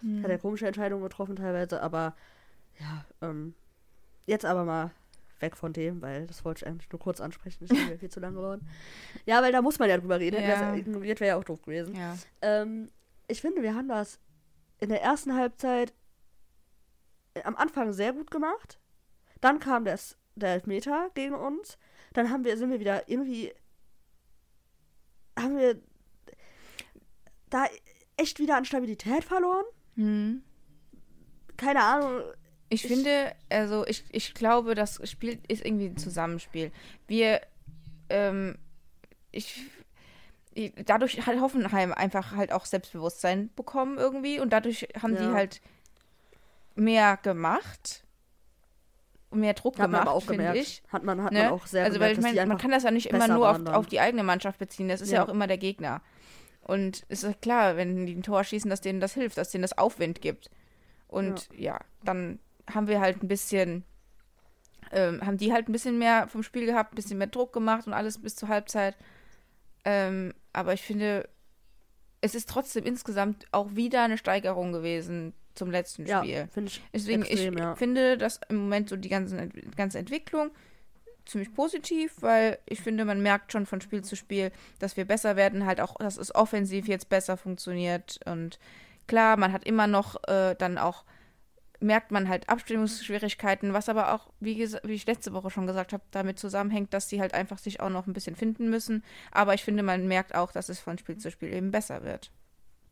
mhm. 0.00 0.24
Hat 0.24 0.30
er 0.30 0.38
komische 0.38 0.66
Entscheidungen 0.66 1.02
getroffen 1.02 1.36
teilweise, 1.36 1.80
aber 1.82 2.16
ja, 2.80 3.04
ähm, 3.22 3.54
jetzt 4.26 4.44
aber 4.44 4.64
mal 4.64 4.92
weg 5.40 5.56
von 5.56 5.72
dem, 5.72 6.02
weil 6.02 6.26
das 6.26 6.44
wollte 6.44 6.64
ich 6.64 6.66
eigentlich 6.66 6.90
nur 6.90 7.00
kurz 7.00 7.20
ansprechen. 7.20 7.58
Das 7.60 7.70
ist 7.70 7.88
mir 7.88 7.98
viel 7.98 8.10
zu 8.10 8.20
lang 8.20 8.34
geworden. 8.34 8.68
Ja, 9.24 9.42
weil 9.42 9.52
da 9.52 9.62
muss 9.62 9.78
man 9.78 9.88
ja 9.88 9.98
drüber 9.98 10.18
reden. 10.18 10.42
Ja. 10.42 10.72
Das 10.72 10.78
ignoriert 10.78 11.20
wäre 11.20 11.28
ja 11.28 11.36
auch 11.36 11.44
doof 11.44 11.62
gewesen. 11.62 11.94
Ja. 11.94 12.16
Ähm, 12.42 12.90
ich 13.28 13.40
finde, 13.40 13.62
wir 13.62 13.74
haben 13.74 13.88
das 13.88 14.18
in 14.80 14.88
der 14.88 15.02
ersten 15.02 15.34
Halbzeit 15.34 15.92
am 17.44 17.56
Anfang 17.56 17.92
sehr 17.92 18.12
gut 18.12 18.30
gemacht. 18.30 18.80
Dann 19.40 19.60
kam 19.60 19.84
das, 19.84 20.16
der 20.34 20.54
Elfmeter 20.54 21.10
gegen 21.14 21.34
uns. 21.34 21.78
Dann 22.12 22.30
haben 22.30 22.44
wir, 22.44 22.56
sind 22.56 22.70
wir 22.70 22.80
wieder 22.80 23.08
irgendwie. 23.08 23.52
Haben 25.38 25.56
wir 25.56 25.80
da 27.48 27.66
echt 28.16 28.40
wieder 28.40 28.56
an 28.56 28.64
Stabilität 28.64 29.24
verloren. 29.24 29.64
Mhm. 29.94 30.42
Keine 31.56 31.82
Ahnung. 31.82 32.22
Ich, 32.68 32.84
ich 32.84 32.92
finde, 32.92 33.32
also 33.48 33.86
ich, 33.86 34.04
ich 34.10 34.34
glaube, 34.34 34.74
das 34.74 35.00
Spiel 35.08 35.38
ist 35.48 35.64
irgendwie 35.64 35.86
ein 35.86 35.96
Zusammenspiel. 35.96 36.70
Wir, 37.06 37.40
ähm, 38.10 38.58
ich, 39.30 39.62
dadurch 40.84 41.26
hat 41.26 41.40
Hoffenheim 41.40 41.92
einfach 41.92 42.32
halt 42.32 42.52
auch 42.52 42.66
Selbstbewusstsein 42.66 43.50
bekommen 43.54 43.96
irgendwie 43.98 44.40
und 44.40 44.52
dadurch 44.52 44.88
haben 45.00 45.14
ja. 45.14 45.20
die 45.20 45.34
halt 45.34 45.60
mehr 46.74 47.16
gemacht 47.16 48.04
mehr 49.30 49.54
Druck 49.54 49.78
hat 49.78 49.90
gemacht, 49.90 50.22
finde 50.24 50.56
ich. 50.56 50.82
Hat 50.88 51.04
man, 51.04 51.22
hat 51.22 51.32
ne? 51.32 51.44
man 51.44 51.52
auch 51.52 51.66
sehr 51.66 51.84
Also, 51.84 52.00
weil 52.00 52.12
ich 52.12 52.20
meine, 52.20 52.46
man 52.46 52.58
kann 52.58 52.70
das 52.70 52.82
ja 52.82 52.90
nicht 52.90 53.06
immer 53.06 53.28
nur 53.28 53.50
auf, 53.50 53.66
auf, 53.66 53.86
die 53.86 54.00
eigene 54.00 54.22
Mannschaft 54.22 54.58
beziehen. 54.58 54.88
Das 54.88 55.00
ist 55.00 55.10
ja. 55.10 55.18
ja 55.18 55.24
auch 55.24 55.28
immer 55.28 55.46
der 55.46 55.58
Gegner. 55.58 56.00
Und 56.62 57.04
es 57.08 57.24
ist 57.24 57.40
klar, 57.40 57.76
wenn 57.76 58.06
die 58.06 58.14
ein 58.14 58.22
Tor 58.22 58.44
schießen, 58.44 58.70
dass 58.70 58.80
denen 58.80 59.00
das 59.00 59.14
hilft, 59.14 59.38
dass 59.38 59.50
denen 59.50 59.62
das 59.62 59.76
Aufwind 59.76 60.20
gibt. 60.20 60.50
Und 61.08 61.48
ja, 61.52 61.74
ja 61.74 61.80
dann 62.04 62.38
haben 62.72 62.88
wir 62.88 63.00
halt 63.00 63.22
ein 63.22 63.28
bisschen, 63.28 63.84
ähm, 64.92 65.24
haben 65.24 65.36
die 65.36 65.52
halt 65.52 65.68
ein 65.68 65.72
bisschen 65.72 65.98
mehr 65.98 66.28
vom 66.28 66.42
Spiel 66.42 66.66
gehabt, 66.66 66.92
ein 66.92 66.96
bisschen 66.96 67.18
mehr 67.18 67.26
Druck 67.26 67.52
gemacht 67.52 67.86
und 67.86 67.92
alles 67.92 68.18
bis 68.18 68.36
zur 68.36 68.48
Halbzeit. 68.48 68.96
Ähm, 69.84 70.34
aber 70.52 70.72
ich 70.72 70.82
finde, 70.82 71.28
es 72.20 72.34
ist 72.34 72.48
trotzdem 72.48 72.84
insgesamt 72.84 73.46
auch 73.52 73.74
wieder 73.74 74.02
eine 74.02 74.18
Steigerung 74.18 74.72
gewesen 74.72 75.34
zum 75.54 75.70
letzten 75.70 76.06
Ja, 76.06 76.20
Spiel. 76.20 76.48
finde 76.52 76.70
ich 76.70 76.82
Deswegen, 76.92 77.22
extrem, 77.22 77.54
ich 77.54 77.60
ja. 77.60 77.74
finde, 77.74 78.16
dass 78.16 78.40
im 78.48 78.56
Moment 78.56 78.88
so 78.88 78.96
die 78.96 79.08
ganze, 79.08 79.48
ganze 79.76 79.98
Entwicklung 79.98 80.50
ziemlich 81.26 81.52
positiv, 81.52 82.14
weil 82.20 82.58
ich 82.66 82.80
finde, 82.80 83.04
man 83.04 83.22
merkt 83.22 83.52
schon 83.52 83.66
von 83.66 83.80
Spiel 83.80 84.02
zu 84.02 84.16
Spiel, 84.16 84.50
dass 84.78 84.96
wir 84.96 85.04
besser 85.04 85.36
werden, 85.36 85.66
halt 85.66 85.80
auch, 85.80 85.96
dass 85.96 86.16
es 86.16 86.34
offensiv 86.34 86.88
jetzt 86.88 87.08
besser 87.08 87.36
funktioniert 87.36 88.18
und 88.24 88.58
klar, 89.06 89.36
man 89.36 89.52
hat 89.52 89.64
immer 89.64 89.86
noch 89.86 90.16
äh, 90.28 90.54
dann 90.54 90.78
auch 90.78 91.04
merkt 91.80 92.10
man 92.10 92.28
halt 92.28 92.48
Abstimmungsschwierigkeiten, 92.48 93.72
was 93.72 93.88
aber 93.88 94.12
auch, 94.14 94.30
wie, 94.40 94.56
wie 94.84 94.92
ich 94.94 95.06
letzte 95.06 95.32
Woche 95.32 95.50
schon 95.50 95.66
gesagt 95.66 95.92
habe, 95.92 96.02
damit 96.10 96.38
zusammenhängt, 96.38 96.92
dass 96.92 97.08
sie 97.08 97.20
halt 97.20 97.34
einfach 97.34 97.58
sich 97.58 97.80
auch 97.80 97.90
noch 97.90 98.06
ein 98.06 98.12
bisschen 98.12 98.36
finden 98.36 98.68
müssen. 98.70 99.04
Aber 99.30 99.54
ich 99.54 99.62
finde, 99.64 99.82
man 99.82 100.06
merkt 100.08 100.34
auch, 100.34 100.50
dass 100.52 100.68
es 100.68 100.80
von 100.80 100.98
Spiel 100.98 101.18
zu 101.18 101.30
Spiel 101.30 101.52
eben 101.52 101.70
besser 101.70 102.02
wird. 102.02 102.30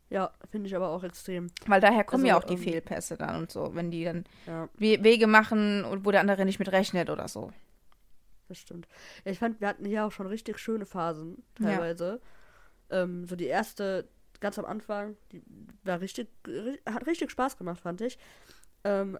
Ja, 0.09 0.31
finde 0.49 0.67
ich 0.67 0.75
aber 0.75 0.87
auch 0.89 1.03
extrem. 1.03 1.47
Weil 1.65 1.81
daher 1.81 2.05
kommen 2.05 2.23
Also, 2.23 2.27
ja 2.27 2.37
auch 2.37 2.45
die 2.45 2.53
ähm, 2.53 2.59
Fehlpässe 2.59 3.17
dann 3.17 3.35
und 3.35 3.51
so, 3.51 3.75
wenn 3.75 3.91
die 3.91 4.05
dann 4.05 4.23
Ja, 4.45 4.69
We 4.77 5.03
Wege 5.03 5.27
machen, 5.27 5.83
und 5.83 6.05
wo 6.05 6.11
der 6.11 6.21
andere 6.21 6.45
nicht 6.45 6.59
mit 6.59 6.71
rechnet 6.71 7.09
oder 7.09 7.27
so. 7.27 7.51
das 8.47 8.59
stimmt. 8.59 8.87
Ja, 9.25 9.31
ich 9.33 9.39
fand, 9.39 9.59
wir 9.59 9.67
hatten 9.67 9.83
hier 9.83 10.05
auch 10.05 10.11
schon 10.13 10.27
richtig 10.27 10.59
schöne 10.59 10.85
Phasen, 10.85 11.43
Ja. 11.59 11.65
teilweise. 11.71 12.21
Ähm, 12.89 13.27
so 13.27 13.35
die 13.35 13.47
erste, 13.47 14.07
ganz 14.39 14.57
am 14.57 14.63
Anfang, 14.63 15.17
die 15.33 15.43
war 15.83 15.99
richtig, 15.99 16.29
ri- 16.45 16.79
hat 16.89 17.05
richtig 17.05 17.29
Spaß 17.31 17.57
gemacht, 17.57 17.81
fand 17.81 17.99
ich. 17.99 18.17
Ähm, 18.83 19.17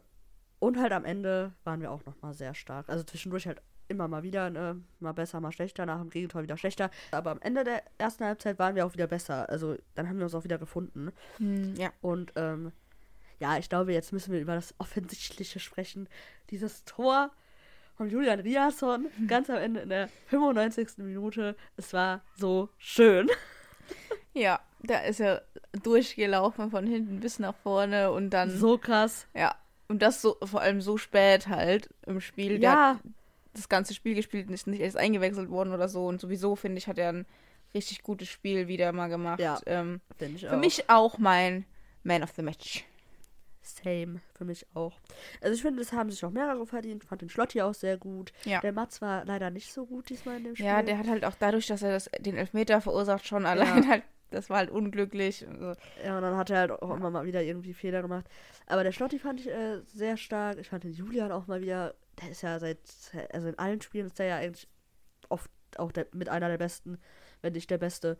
und 0.59 0.79
halt 0.79 0.91
am 0.91 1.05
Ende 1.05 1.53
waren 1.63 1.81
wir 1.81 1.91
auch 1.91 2.05
nochmal 2.05 2.33
sehr 2.33 2.53
stark. 2.53 2.89
Also 2.89 3.03
zwischendurch 3.03 3.47
halt 3.47 3.61
immer 3.87 4.07
mal 4.07 4.23
wieder, 4.23 4.49
ne? 4.49 4.81
mal 4.99 5.13
besser, 5.13 5.39
mal 5.39 5.51
schlechter, 5.51 5.85
nach 5.85 5.99
dem 5.99 6.09
Gegentor 6.09 6.43
wieder 6.43 6.57
schlechter. 6.57 6.89
Aber 7.11 7.31
am 7.31 7.41
Ende 7.41 7.63
der 7.63 7.83
ersten 7.97 8.25
Halbzeit 8.25 8.59
waren 8.59 8.75
wir 8.75 8.85
auch 8.85 8.93
wieder 8.93 9.07
besser. 9.07 9.49
Also 9.49 9.77
dann 9.95 10.09
haben 10.09 10.17
wir 10.17 10.25
uns 10.25 10.35
auch 10.35 10.43
wieder 10.43 10.57
gefunden. 10.57 11.11
Hm, 11.37 11.75
ja. 11.75 11.91
Und 12.01 12.33
ähm, 12.35 12.71
ja, 13.39 13.57
ich 13.57 13.69
glaube, 13.69 13.93
jetzt 13.93 14.11
müssen 14.11 14.33
wir 14.33 14.41
über 14.41 14.55
das 14.55 14.73
Offensichtliche 14.77 15.59
sprechen. 15.59 16.09
Dieses 16.49 16.83
Tor 16.85 17.31
von 17.95 18.09
Julian 18.09 18.39
Riasson, 18.39 19.07
ganz 19.27 19.49
am 19.49 19.57
Ende 19.57 19.81
in 19.81 19.89
der 19.89 20.09
95. 20.27 20.97
Minute. 20.97 21.55
Es 21.77 21.93
war 21.93 22.21
so 22.35 22.69
schön. 22.77 23.29
Ja, 24.37 24.59
da 24.83 24.99
ist 24.99 25.19
er 25.19 25.43
durchgelaufen 25.83 26.71
von 26.71 26.87
hinten 26.87 27.19
bis 27.19 27.39
nach 27.39 27.55
vorne 27.55 28.11
und 28.11 28.29
dann. 28.31 28.51
So 28.51 28.77
krass. 28.77 29.27
Ja. 29.33 29.55
Und 29.87 30.01
das 30.01 30.21
so, 30.21 30.37
vor 30.43 30.61
allem 30.61 30.81
so 30.81 30.97
spät 30.97 31.47
halt 31.47 31.89
im 32.05 32.19
Spiel. 32.19 32.61
Ja, 32.61 32.99
das 33.53 33.69
ganze 33.69 33.93
Spiel 33.93 34.15
gespielt, 34.15 34.49
nicht, 34.49 34.67
nicht 34.67 34.81
erst 34.81 34.97
eingewechselt 34.97 35.49
worden 35.49 35.73
oder 35.73 35.89
so. 35.89 36.05
Und 36.05 36.21
sowieso, 36.21 36.55
finde 36.55 36.77
ich, 36.77 36.87
hat 36.87 36.97
er 36.97 37.09
ein 37.09 37.25
richtig 37.73 38.03
gutes 38.03 38.27
Spiel 38.27 38.67
wieder 38.67 38.91
mal 38.91 39.07
gemacht. 39.07 39.39
Ja. 39.39 39.59
Ähm, 39.65 40.01
finde 40.17 40.35
ich 40.35 40.45
für 40.45 40.55
auch. 40.55 40.59
mich 40.59 40.89
auch 40.89 41.17
mein 41.17 41.65
Man 42.03 42.23
of 42.23 42.31
the 42.35 42.41
Match. 42.41 42.85
Same, 43.61 44.21
für 44.33 44.45
mich 44.45 44.65
auch. 44.73 44.93
Also 45.41 45.53
ich 45.53 45.61
finde, 45.61 45.81
das 45.81 45.91
haben 45.91 46.09
sich 46.09 46.23
auch 46.23 46.31
mehrere 46.31 46.65
verdient. 46.65 47.03
Ich 47.03 47.09
fand 47.09 47.21
den 47.21 47.29
Schlotti 47.29 47.61
auch 47.61 47.73
sehr 47.73 47.97
gut. 47.97 48.31
Ja. 48.45 48.61
Der 48.61 48.71
Mats 48.71 49.01
war 49.01 49.25
leider 49.25 49.49
nicht 49.49 49.73
so 49.73 49.85
gut 49.85 50.09
diesmal 50.09 50.37
in 50.37 50.45
dem 50.45 50.55
Spiel. 50.55 50.67
Ja, 50.67 50.81
der 50.81 50.97
hat 50.97 51.07
halt 51.07 51.25
auch 51.25 51.35
dadurch, 51.37 51.67
dass 51.67 51.81
er 51.81 51.91
das, 51.91 52.09
den 52.19 52.37
Elfmeter 52.37 52.79
verursacht, 52.79 53.27
schon 53.27 53.45
allein 53.45 53.87
halt. 53.89 54.03
Das 54.29 54.49
war 54.49 54.57
halt 54.57 54.69
unglücklich. 54.69 55.41
Ja, 56.03 56.17
und 56.17 56.21
dann 56.21 56.35
hat 56.35 56.49
er 56.49 56.59
halt 56.59 56.71
auch 56.71 56.93
immer 56.95 57.09
mal 57.09 57.25
wieder 57.25 57.41
irgendwie 57.43 57.73
Fehler 57.73 58.01
gemacht. 58.01 58.25
Aber 58.65 58.83
der 58.83 58.91
Schlotti 58.91 59.19
fand 59.19 59.39
ich 59.39 59.47
äh, 59.49 59.81
sehr 59.85 60.17
stark. 60.17 60.57
Ich 60.59 60.69
fand 60.69 60.83
den 60.83 60.91
Julian 60.93 61.31
auch 61.31 61.47
mal 61.47 61.61
wieder. 61.61 61.95
Der 62.21 62.31
ist 62.31 62.41
ja 62.41 62.59
seit, 62.59 62.79
also 63.31 63.47
in 63.47 63.57
allen 63.59 63.81
Spielen 63.81 64.07
ist 64.07 64.19
der 64.19 64.25
ja 64.25 64.35
eigentlich 64.37 64.67
oft 65.29 65.49
auch 65.77 65.91
der, 65.91 66.07
mit 66.13 66.29
einer 66.29 66.49
der 66.49 66.57
besten, 66.57 66.97
wenn 67.41 67.53
nicht 67.53 67.69
der 67.69 67.77
beste. 67.77 68.17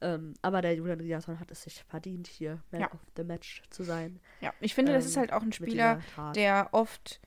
Ähm, 0.00 0.34
aber 0.42 0.62
der 0.62 0.74
Julian 0.76 1.00
Riasson 1.00 1.40
hat 1.40 1.50
es 1.50 1.62
sich 1.62 1.82
verdient, 1.88 2.28
hier 2.28 2.62
Man 2.70 2.82
Ja. 2.82 2.92
of 2.92 3.00
the 3.16 3.24
Match 3.24 3.62
zu 3.70 3.82
sein. 3.82 4.20
ja, 4.40 4.52
ich 4.60 4.74
finde, 4.74 4.92
das 4.92 5.04
Ähm, 5.04 5.08
ist 5.10 5.16
halt 5.16 5.32
auch 5.32 5.42
ein 5.42 5.52
Spieler, 5.52 5.98
der 6.36 6.68
oft, 6.70 7.20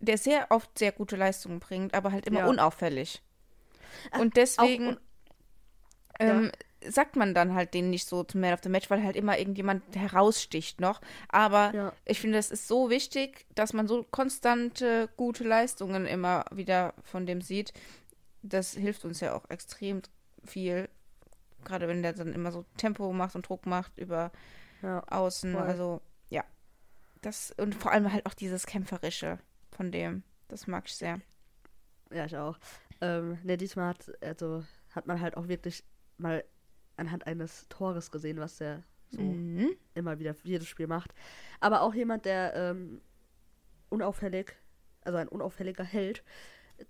der 0.00 0.18
sehr 0.18 0.46
oft 0.50 0.76
sehr 0.76 0.90
gute 0.90 1.14
Leistungen 1.14 1.60
bringt, 1.60 1.94
aber 1.94 2.10
halt 2.10 2.26
immer 2.26 2.40
Ja. 2.40 2.48
unauffällig. 2.48 3.22
Ach, 4.10 4.18
Und 4.20 4.36
deswegen 4.36 4.88
un- 4.88 5.00
ähm, 6.18 6.52
sagt 6.90 7.16
man 7.16 7.34
dann 7.34 7.54
halt 7.54 7.74
den 7.74 7.90
nicht 7.90 8.06
so 8.08 8.24
zum 8.24 8.40
Man 8.40 8.52
of 8.54 8.60
the 8.62 8.68
Match, 8.68 8.88
weil 8.90 9.02
halt 9.02 9.16
immer 9.16 9.38
irgendjemand 9.38 9.82
heraussticht 9.96 10.80
noch. 10.80 11.00
Aber 11.28 11.72
Ja. 11.74 11.92
ich 12.04 12.20
finde, 12.20 12.38
es 12.38 12.50
ist 12.50 12.68
so 12.68 12.90
wichtig, 12.90 13.46
dass 13.54 13.72
man 13.72 13.86
so 13.88 14.04
konstante, 14.10 15.08
gute 15.16 15.44
Leistungen 15.44 16.06
immer 16.06 16.44
wieder 16.50 16.94
von 17.02 17.26
dem 17.26 17.40
sieht. 17.40 17.72
Das 18.42 18.72
hilft 18.74 19.04
uns 19.04 19.20
ja 19.20 19.34
auch 19.34 19.48
extrem 19.50 20.02
viel. 20.44 20.88
Gerade 21.64 21.88
wenn 21.88 22.02
der 22.02 22.12
dann 22.12 22.32
immer 22.32 22.52
so 22.52 22.64
Tempo 22.76 23.12
macht 23.12 23.34
und 23.34 23.48
Druck 23.48 23.66
macht 23.66 23.98
über 23.98 24.30
Ja. 24.82 25.02
außen. 25.08 25.52
Voll. 25.52 25.62
Also, 25.62 26.00
ja. 26.30 26.44
Das, 27.22 27.50
und 27.56 27.74
vor 27.74 27.90
allem 27.92 28.12
halt 28.12 28.24
auch 28.26 28.34
dieses 28.34 28.66
Kämpferische 28.66 29.38
von 29.72 29.90
dem. 29.90 30.22
Das 30.48 30.66
mag 30.68 30.84
ich 30.86 30.94
sehr. 30.94 31.20
Ja, 32.12 32.24
ich 32.26 32.36
auch. 32.36 32.56
Ähm, 33.00 33.38
ne, 33.42 33.56
diesmal 33.56 33.88
hat, 33.88 34.12
also, 34.22 34.62
hat 34.94 35.06
man 35.08 35.20
halt 35.20 35.36
auch 35.36 35.48
wirklich 35.48 35.82
mal 36.18 36.44
anhand 36.96 37.26
eines 37.26 37.68
Tores 37.68 38.10
gesehen, 38.10 38.38
was 38.40 38.56
der 38.58 38.82
so 39.10 39.20
Mhm. 39.22 39.70
immer 39.94 40.18
wieder 40.18 40.34
für 40.34 40.48
jedes 40.48 40.66
Spiel 40.68 40.86
macht. 40.86 41.14
Aber 41.60 41.82
auch 41.82 41.94
jemand, 41.94 42.24
der 42.24 42.54
ähm, 42.54 43.00
unauffällig, 43.88 44.56
also 45.02 45.18
ein 45.18 45.28
unauffälliger 45.28 45.84
Held, 45.84 46.22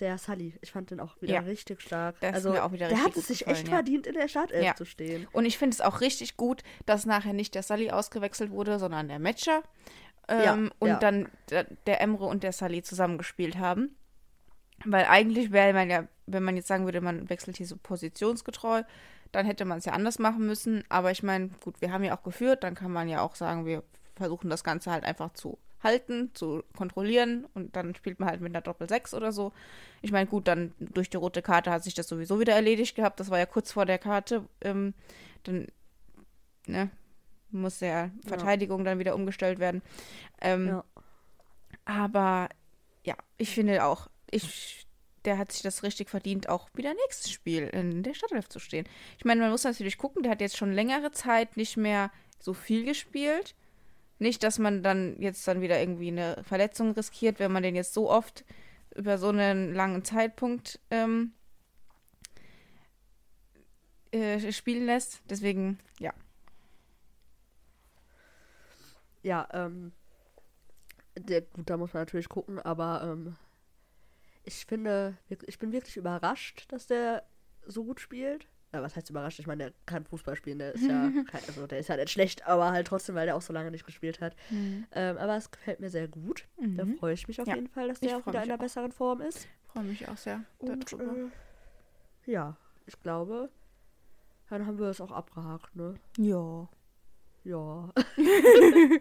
der 0.00 0.18
Sully. 0.18 0.54
Ich 0.62 0.72
fand 0.72 0.90
den 0.90 0.98
auch 0.98 1.20
wieder 1.20 1.34
Ja. 1.34 1.40
richtig 1.40 1.80
stark. 1.80 2.18
Der 2.20 2.34
also, 2.34 2.58
auch 2.60 2.72
wieder 2.72 2.88
der 2.88 3.04
hat 3.04 3.16
es 3.16 3.28
sich 3.28 3.40
gefallen, 3.40 3.56
echt 3.56 3.68
ja. 3.68 3.75
verdient, 3.75 4.06
in 4.06 4.14
der 4.14 4.28
Startelf 4.28 4.64
Ja. 4.64 4.75
zu 4.75 4.84
stehen. 4.84 5.28
Und 5.32 5.44
ich 5.44 5.58
finde 5.58 5.75
es 5.75 5.80
auch 5.80 6.00
richtig 6.00 6.36
gut, 6.36 6.62
dass 6.86 7.06
nachher 7.06 7.32
nicht 7.32 7.54
der 7.54 7.62
Sully 7.62 7.90
ausgewechselt 7.90 8.50
wurde, 8.50 8.78
sondern 8.78 9.08
der 9.08 9.18
Matcher. 9.20 9.62
Ähm, 10.28 10.72
und 10.80 11.00
dann 11.04 11.28
der, 11.50 11.64
der 11.86 12.00
Emre 12.00 12.25
und 12.26 12.42
der 12.42 12.52
Sully 12.52 12.82
zusammengespielt 12.82 13.58
haben. 13.58 13.94
Weil 14.84 15.04
eigentlich 15.04 15.52
wäre 15.52 15.72
man 15.72 15.88
ja, 15.88 16.08
wenn 16.26 16.42
man 16.42 16.56
jetzt 16.56 16.66
sagen 16.66 16.84
würde, 16.84 17.00
man 17.00 17.30
wechselt 17.30 17.56
hier 17.56 17.66
so 17.66 17.76
positionsgetreu, 17.76 18.82
dann 19.33 19.47
hätte 19.47 19.64
man 19.64 19.78
es 19.78 19.85
ja 19.85 19.92
anders 19.92 20.18
machen 20.18 20.47
müssen. 20.47 20.85
Aber 20.88 21.11
ich 21.11 21.23
meine, 21.23 21.50
gut, 21.62 21.80
wir 21.80 21.92
haben 21.92 22.04
ja 22.04 22.16
auch 22.16 22.23
geführt, 22.23 22.64
dann 22.64 22.75
kann 22.75 22.92
man 22.92 23.09
ja 23.09 23.21
auch 23.23 23.35
sagen, 23.35 23.66
wir 23.66 23.83
versuchen 24.14 24.50
das 24.50 24.64
Ganze 24.64 24.90
halt 24.90 25.04
einfach 25.04 25.33
zu 25.35 25.59
halten, 25.83 26.30
zu 26.35 26.64
kontrollieren 26.75 27.47
und 27.54 27.76
dann 27.76 27.95
spielt 27.95 28.18
man 28.18 28.28
halt 28.28 28.40
mit 28.40 28.52
einer 28.52 28.62
Doppel-6 28.62 29.14
oder 29.14 29.30
so. 29.30 29.52
Ich 30.02 30.11
meine, 30.11 30.26
gut, 30.26 30.49
dann 30.49 30.73
durch 30.78 31.11
die 31.11 31.16
rote 31.18 31.42
Karte 31.42 31.71
hat 31.71 31.85
sich 31.85 31.95
das 31.95 32.09
sowieso 32.09 32.40
wieder 32.40 32.54
erledigt 32.54 32.97
gehabt. 32.97 33.21
Das 33.21 33.30
war 33.30 33.38
ja 33.38 33.47
kurz 33.47 33.73
vor 33.73 33.87
der 33.87 33.99
Karte. 33.99 34.45
Ähm, 34.62 34.95
dann 35.45 35.66
ne, 36.66 36.90
muss 37.50 37.78
der 37.78 38.11
Verteidigung 38.26 38.85
dann 38.85 38.99
wieder 38.99 39.14
umgestellt 39.14 39.59
werden. 39.59 39.83
Ähm, 40.40 40.66
Ja. 40.68 40.85
Aber 41.85 42.49
ja, 43.04 43.14
ich 43.38 43.50
finde 43.50 43.85
auch, 43.85 44.09
ich, 44.30 44.86
der 45.26 45.38
hat 45.38 45.52
sich 45.52 45.62
das 45.62 45.83
richtig 45.83 46.09
verdient, 46.09 46.49
auch 46.49 46.68
wieder 46.75 46.95
nächstes 46.95 47.30
Spiel 47.30 47.64
in 47.64 48.02
der 48.02 48.14
Startelf 48.14 48.49
zu 48.49 48.59
stehen. 48.59 48.87
Ich 49.18 49.25
meine, 49.25 49.40
man 49.40 49.50
muss 49.50 49.64
natürlich 49.64 49.99
gucken, 49.99 50.23
der 50.23 50.33
hat 50.33 50.40
jetzt 50.40 50.56
schon 50.56 50.73
längere 50.73 51.11
Zeit 51.12 51.56
nicht 51.56 51.76
mehr 51.76 52.11
so 52.38 52.54
viel 52.54 52.85
gespielt. 52.85 53.54
Nicht, 54.18 54.42
dass 54.42 54.59
man 54.59 54.83
dann 54.83 55.21
jetzt 55.21 55.47
dann 55.47 55.61
wieder 55.61 55.78
irgendwie 55.78 56.09
eine 56.09 56.42
Verletzung 56.45 56.92
riskiert, 56.92 57.38
wenn 57.38 57.52
man 57.52 57.62
den 57.62 57.75
jetzt 57.75 57.92
so 57.92 58.11
oft 58.11 58.45
über 58.95 59.18
so 59.18 59.28
einen 59.28 59.75
langen 59.75 60.04
Zeitpunkt 60.04 60.80
ähm, 60.90 61.33
äh, 64.12 64.52
spielen 64.52 64.87
lässt. 64.87 65.21
Deswegen, 65.28 65.78
ja. 65.99 66.14
Ja, 69.23 69.49
ähm, 69.52 69.92
der, 71.18 71.42
gut, 71.42 71.68
da 71.68 71.76
muss 71.76 71.92
man 71.92 72.02
natürlich 72.02 72.28
gucken, 72.28 72.59
aber 72.61 73.02
ähm, 73.02 73.37
ich 74.47 74.65
finde, 74.67 75.17
ich 75.29 75.59
bin 75.59 75.73
wirklich 75.73 75.97
überrascht, 75.99 76.65
dass 76.73 76.87
der 76.87 77.23
so 77.67 77.85
gut 77.85 78.00
spielt. 78.00 78.49
Ja, 78.73 78.83
was 78.83 78.97
heißt 78.97 79.11
überrascht? 79.11 79.38
Ich 79.38 79.47
meine, 79.47 79.65
der 79.65 79.73
kann 79.87 80.05
Fußball 80.05 80.37
spielen, 80.37 80.59
der 80.59 80.73
ist 80.75 80.87
ja, 80.87 81.11
kein, 81.31 81.45
also 81.47 81.67
der 81.67 81.79
ist 81.79 81.88
ja 81.88 81.97
nicht 81.97 82.11
schlecht, 82.11 82.47
aber 82.47 82.73
halt 82.73 82.87
trotzdem, 82.88 83.15
weil 83.15 83.26
der 83.26 83.37
auch 83.37 83.43
so 83.43 83.53
lange 83.53 83.71
nicht 83.71 83.87
gespielt 83.87 84.21
hat. 84.21 84.35
Ähm, 84.50 85.19
aber 85.19 85.37
es 85.37 85.50
gefällt 85.50 85.81
mir 85.81 85.91
sehr 85.91 86.09
gut. 86.09 86.47
Da 86.59 86.85
Mhm. 86.85 86.97
freue 86.97 87.15
ich 87.15 87.29
mich 87.29 87.41
auf 87.41 87.47
Ja, 87.49 87.55
jeden 87.55 87.69
Fall, 87.69 87.88
dass 87.88 88.00
der 88.00 88.17
auch 88.17 88.26
wieder 88.26 88.38
in 88.43 88.50
einer 88.50 88.55
auch. 88.55 88.59
besseren 88.59 88.93
Form 88.93 89.21
ist. 89.21 89.47
Freue 89.73 89.85
mich 89.85 90.09
auch 90.09 90.17
sehr 90.17 90.43
Und 90.59 90.93
darüber. 90.93 91.17
äh, 91.17 92.31
ja, 92.31 92.57
ich 92.87 92.99
glaube, 93.00 93.50
dann 94.49 94.67
haben 94.67 94.79
wir 94.79 94.87
es 94.88 95.00
auch 95.00 95.12
abgehakt, 95.12 95.75
ne? 95.76 95.95
ja. 96.19 96.69
Ja. 97.45 97.93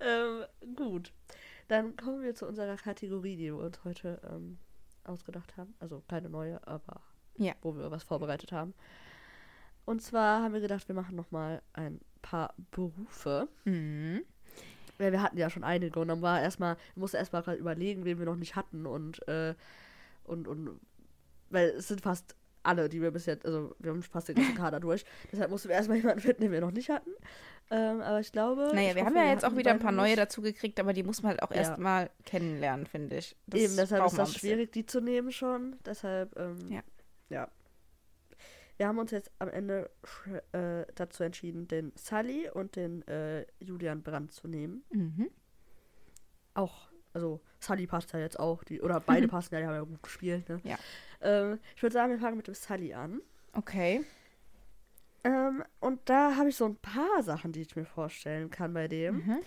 ähm, 0.00 0.44
gut. 0.74 1.12
Dann 1.70 1.96
kommen 1.96 2.20
wir 2.22 2.34
zu 2.34 2.46
unserer 2.48 2.74
Kategorie, 2.76 3.36
die 3.36 3.44
wir 3.44 3.56
uns 3.56 3.84
heute 3.84 4.20
ähm, 4.28 4.58
ausgedacht 5.04 5.56
haben. 5.56 5.72
Also 5.78 6.02
keine 6.08 6.28
neue, 6.28 6.66
aber 6.66 7.00
Ja. 7.36 7.52
wo 7.62 7.76
wir 7.76 7.92
was 7.92 8.02
vorbereitet 8.02 8.50
haben. 8.50 8.74
Und 9.84 10.02
zwar 10.02 10.42
haben 10.42 10.52
wir 10.52 10.60
gedacht, 10.60 10.88
wir 10.88 10.96
machen 10.96 11.14
nochmal 11.14 11.62
ein 11.72 12.00
paar 12.22 12.54
Berufe. 12.72 13.48
Mhm. 13.64 14.22
Ja, 14.98 15.12
wir 15.12 15.22
hatten 15.22 15.38
ja 15.38 15.48
schon 15.48 15.62
einige 15.62 16.00
und 16.00 16.08
dann 16.08 16.22
war 16.22 16.40
erstmal, 16.42 16.76
musste 16.96 17.18
erstmal 17.18 17.42
überlegen, 17.54 18.04
wen 18.04 18.18
wir 18.18 18.26
noch 18.26 18.34
nicht 18.36 18.56
hatten 18.56 18.84
und, 18.84 19.26
äh, 19.28 19.54
und, 20.24 20.48
und, 20.48 20.80
weil 21.50 21.68
es 21.68 21.86
sind 21.86 22.00
fast 22.00 22.34
alle, 22.62 22.88
die 22.88 23.00
wir 23.00 23.10
bis 23.10 23.26
jetzt, 23.26 23.46
also 23.46 23.74
wir 23.78 23.90
haben 23.90 24.02
fast 24.02 24.28
den 24.28 24.36
ganzen 24.36 24.54
Kader 24.54 24.80
durch. 24.80 25.04
Deshalb 25.32 25.50
mussten 25.50 25.68
wir 25.68 25.76
erstmal 25.76 25.96
jemanden 25.98 26.20
finden, 26.20 26.42
den 26.42 26.52
wir 26.52 26.60
noch 26.60 26.70
nicht 26.72 26.90
hatten. 26.90 27.10
Ähm, 27.70 28.00
aber 28.00 28.20
ich 28.20 28.32
glaube. 28.32 28.70
Naja, 28.74 28.90
ich 28.90 28.94
wir 28.96 29.04
hoffe, 29.04 29.14
haben 29.14 29.26
ja 29.26 29.32
jetzt 29.32 29.44
auch 29.44 29.56
wieder 29.56 29.70
ein 29.70 29.78
paar 29.78 29.92
neue 29.92 30.16
dazu 30.16 30.42
gekriegt, 30.42 30.80
aber 30.80 30.92
die 30.92 31.02
muss 31.04 31.22
man 31.22 31.30
halt 31.30 31.42
auch 31.42 31.50
Ja. 31.50 31.58
erstmal 31.58 32.10
kennenlernen, 32.24 32.86
finde 32.86 33.16
ich. 33.16 33.36
Das 33.46 33.60
Eben, 33.60 33.76
deshalb 33.76 34.04
ist 34.06 34.18
das 34.18 34.34
schwierig, 34.34 34.72
die 34.72 34.86
zu 34.86 35.00
nehmen 35.00 35.30
schon. 35.30 35.76
Deshalb, 35.84 36.36
ähm, 36.38 36.56
Ja. 36.68 36.82
ja. 37.28 37.48
Wir 38.76 38.88
haben 38.88 38.98
uns 38.98 39.10
jetzt 39.10 39.30
am 39.38 39.48
Ende 39.50 39.90
äh, 40.52 40.84
dazu 40.94 41.22
entschieden, 41.22 41.68
den 41.68 41.92
Sully 41.96 42.48
und 42.50 42.76
den 42.76 43.06
äh, 43.06 43.44
Julian 43.60 44.02
Brandt 44.02 44.32
zu 44.32 44.48
nehmen. 44.48 44.82
Mhm. 44.90 45.28
Auch, 46.54 46.89
also 47.12 47.40
Sully 47.58 47.86
passt 47.86 48.12
ja 48.12 48.18
jetzt 48.18 48.38
auch, 48.38 48.64
die, 48.64 48.80
oder 48.80 49.00
beide 49.00 49.28
passen 49.28 49.54
ja, 49.54 49.60
die 49.60 49.66
haben 49.66 49.74
ja 49.74 49.82
gut 49.82 50.02
gespielt. 50.02 50.48
Ne? 50.48 50.60
Ja. 50.64 50.78
Ähm, 51.20 51.58
ich 51.76 51.82
würde 51.82 51.92
sagen, 51.92 52.12
wir 52.12 52.18
fangen 52.18 52.36
mit 52.36 52.46
dem 52.46 52.54
Sully 52.54 52.94
an. 52.94 53.20
Okay. 53.52 54.04
Ähm, 55.24 55.64
und 55.80 56.00
da 56.08 56.36
habe 56.36 56.48
ich 56.48 56.56
so 56.56 56.64
ein 56.64 56.76
paar 56.76 57.22
Sachen, 57.22 57.52
die 57.52 57.62
ich 57.62 57.76
mir 57.76 57.84
vorstellen 57.84 58.50
kann 58.50 58.72
bei 58.72 58.88
dem. 58.88 59.16
Mhm. 59.16 59.38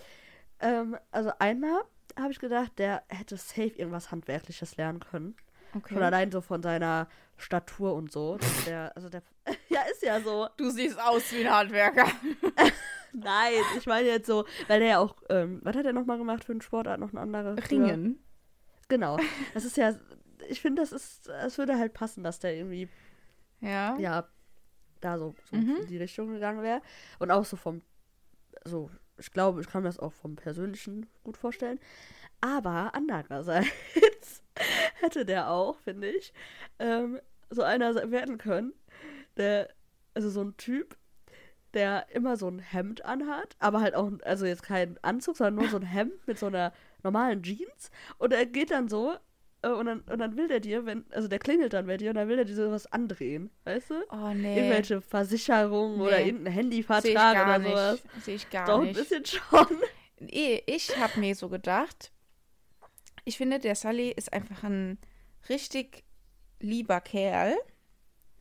Ähm, 0.60 0.96
also 1.10 1.32
einmal 1.38 1.82
habe 2.18 2.32
ich 2.32 2.38
gedacht, 2.38 2.78
der 2.78 3.02
hätte 3.08 3.36
safe 3.36 3.72
irgendwas 3.76 4.10
Handwerkliches 4.10 4.76
lernen 4.76 5.00
können. 5.00 5.34
okay. 5.74 5.94
Schon 5.94 6.02
allein 6.02 6.30
so 6.30 6.40
von 6.40 6.62
seiner 6.62 7.08
Statur 7.36 7.94
und 7.94 8.12
so. 8.12 8.38
Der, 8.66 8.92
also 8.94 9.08
der, 9.08 9.22
ja, 9.68 9.80
ist 9.90 10.02
ja 10.02 10.20
so. 10.20 10.48
Du 10.56 10.70
siehst 10.70 10.98
aus 11.00 11.32
wie 11.32 11.46
ein 11.46 11.52
Handwerker. 11.52 12.06
Nein, 13.14 13.52
ich 13.78 13.86
meine 13.86 14.08
jetzt 14.08 14.26
so, 14.26 14.44
weil 14.68 14.80
der 14.80 14.88
ja 14.88 14.98
auch, 14.98 15.14
ähm, 15.30 15.60
was 15.62 15.76
hat 15.76 15.86
er 15.86 15.92
nochmal 15.92 16.18
gemacht 16.18 16.44
für 16.44 16.52
einen 16.52 16.60
Sportart? 16.62 16.98
Noch 17.00 17.10
eine 17.10 17.20
andere? 17.20 17.56
Ringen. 17.70 18.18
Genau. 18.88 19.18
Das 19.54 19.64
ist 19.64 19.76
ja, 19.76 19.94
ich 20.48 20.60
finde, 20.60 20.82
das 20.82 20.92
ist, 20.92 21.28
es 21.28 21.56
würde 21.58 21.78
halt 21.78 21.94
passen, 21.94 22.22
dass 22.24 22.38
der 22.40 22.54
irgendwie, 22.56 22.88
Ja. 23.60 23.96
ja, 23.98 24.28
da 25.00 25.18
so, 25.18 25.34
so 25.50 25.56
Mhm. 25.56 25.76
in 25.80 25.86
die 25.86 25.96
Richtung 25.98 26.32
gegangen 26.32 26.62
wäre. 26.62 26.82
Und 27.18 27.30
auch 27.30 27.44
so 27.44 27.56
vom, 27.56 27.82
so, 28.64 28.90
ich 29.16 29.30
glaube, 29.30 29.60
ich 29.60 29.68
kann 29.68 29.82
mir 29.82 29.88
das 29.88 29.98
auch 30.00 30.12
vom 30.12 30.36
Persönlichen 30.36 31.06
gut 31.22 31.36
vorstellen. 31.36 31.78
Aber 32.40 32.94
andererseits 32.94 33.68
hätte 35.00 35.24
der 35.24 35.50
auch, 35.50 35.78
finde 35.78 36.08
ich, 36.10 36.32
ähm, 36.78 37.20
so 37.50 37.62
einer 37.62 38.10
werden 38.10 38.38
können, 38.38 38.72
der, 39.36 39.68
also 40.14 40.28
so 40.30 40.42
ein 40.42 40.56
Typ, 40.56 40.96
der 41.74 42.06
immer 42.10 42.36
so 42.36 42.48
ein 42.48 42.58
Hemd 42.58 43.04
anhat, 43.04 43.56
aber 43.58 43.80
halt 43.80 43.94
auch, 43.94 44.10
also 44.24 44.46
jetzt 44.46 44.62
kein 44.62 44.98
Anzug, 45.02 45.36
sondern 45.36 45.56
nur 45.56 45.68
so 45.68 45.76
ein 45.76 45.82
Hemd 45.82 46.26
mit 46.26 46.38
so 46.38 46.46
einer 46.46 46.72
normalen 47.02 47.42
Jeans. 47.42 47.90
Und 48.18 48.32
er 48.32 48.46
geht 48.46 48.70
dann 48.70 48.88
so 48.88 49.14
äh, 49.62 49.68
und 49.68 49.86
dann, 49.86 50.00
und 50.02 50.18
dann 50.18 50.36
will 50.36 50.48
der 50.48 50.60
dir, 50.60 50.86
wenn, 50.86 51.04
also 51.12 51.28
der 51.28 51.38
klingelt 51.38 51.72
dann 51.72 51.86
bei 51.86 51.96
dir 51.96 52.10
und 52.10 52.16
dann 52.16 52.28
will 52.28 52.38
er 52.38 52.44
dir 52.44 52.54
sowas 52.54 52.86
andrehen, 52.90 53.50
weißt 53.64 53.90
du? 53.90 53.94
Oh, 54.10 54.32
nee. 54.34 54.56
Irgendwelche 54.56 55.00
Versicherungen 55.00 56.00
oder 56.00 56.18
Nee. 56.18 56.26
irgendein 56.26 56.52
Sehe 56.52 56.60
ich 56.60 56.64
Handyvertrag 56.64 57.46
oder 57.46 57.62
sowas. 57.70 58.02
Sehe 58.22 58.34
ich 58.36 58.50
gar 58.50 58.66
Doch, 58.66 58.78
ein 58.80 58.84
nicht. 58.84 58.98
bisschen 58.98 59.24
schon. 59.26 59.66
Nee, 60.20 60.62
ich 60.66 60.96
habe 60.98 61.18
mir 61.20 61.34
so 61.34 61.48
gedacht, 61.48 62.12
ich 63.24 63.36
finde, 63.36 63.58
der 63.58 63.74
Sully 63.74 64.10
ist 64.10 64.32
einfach 64.32 64.62
ein 64.62 64.98
richtig 65.48 66.04
lieber 66.60 67.00
Kerl. 67.00 67.54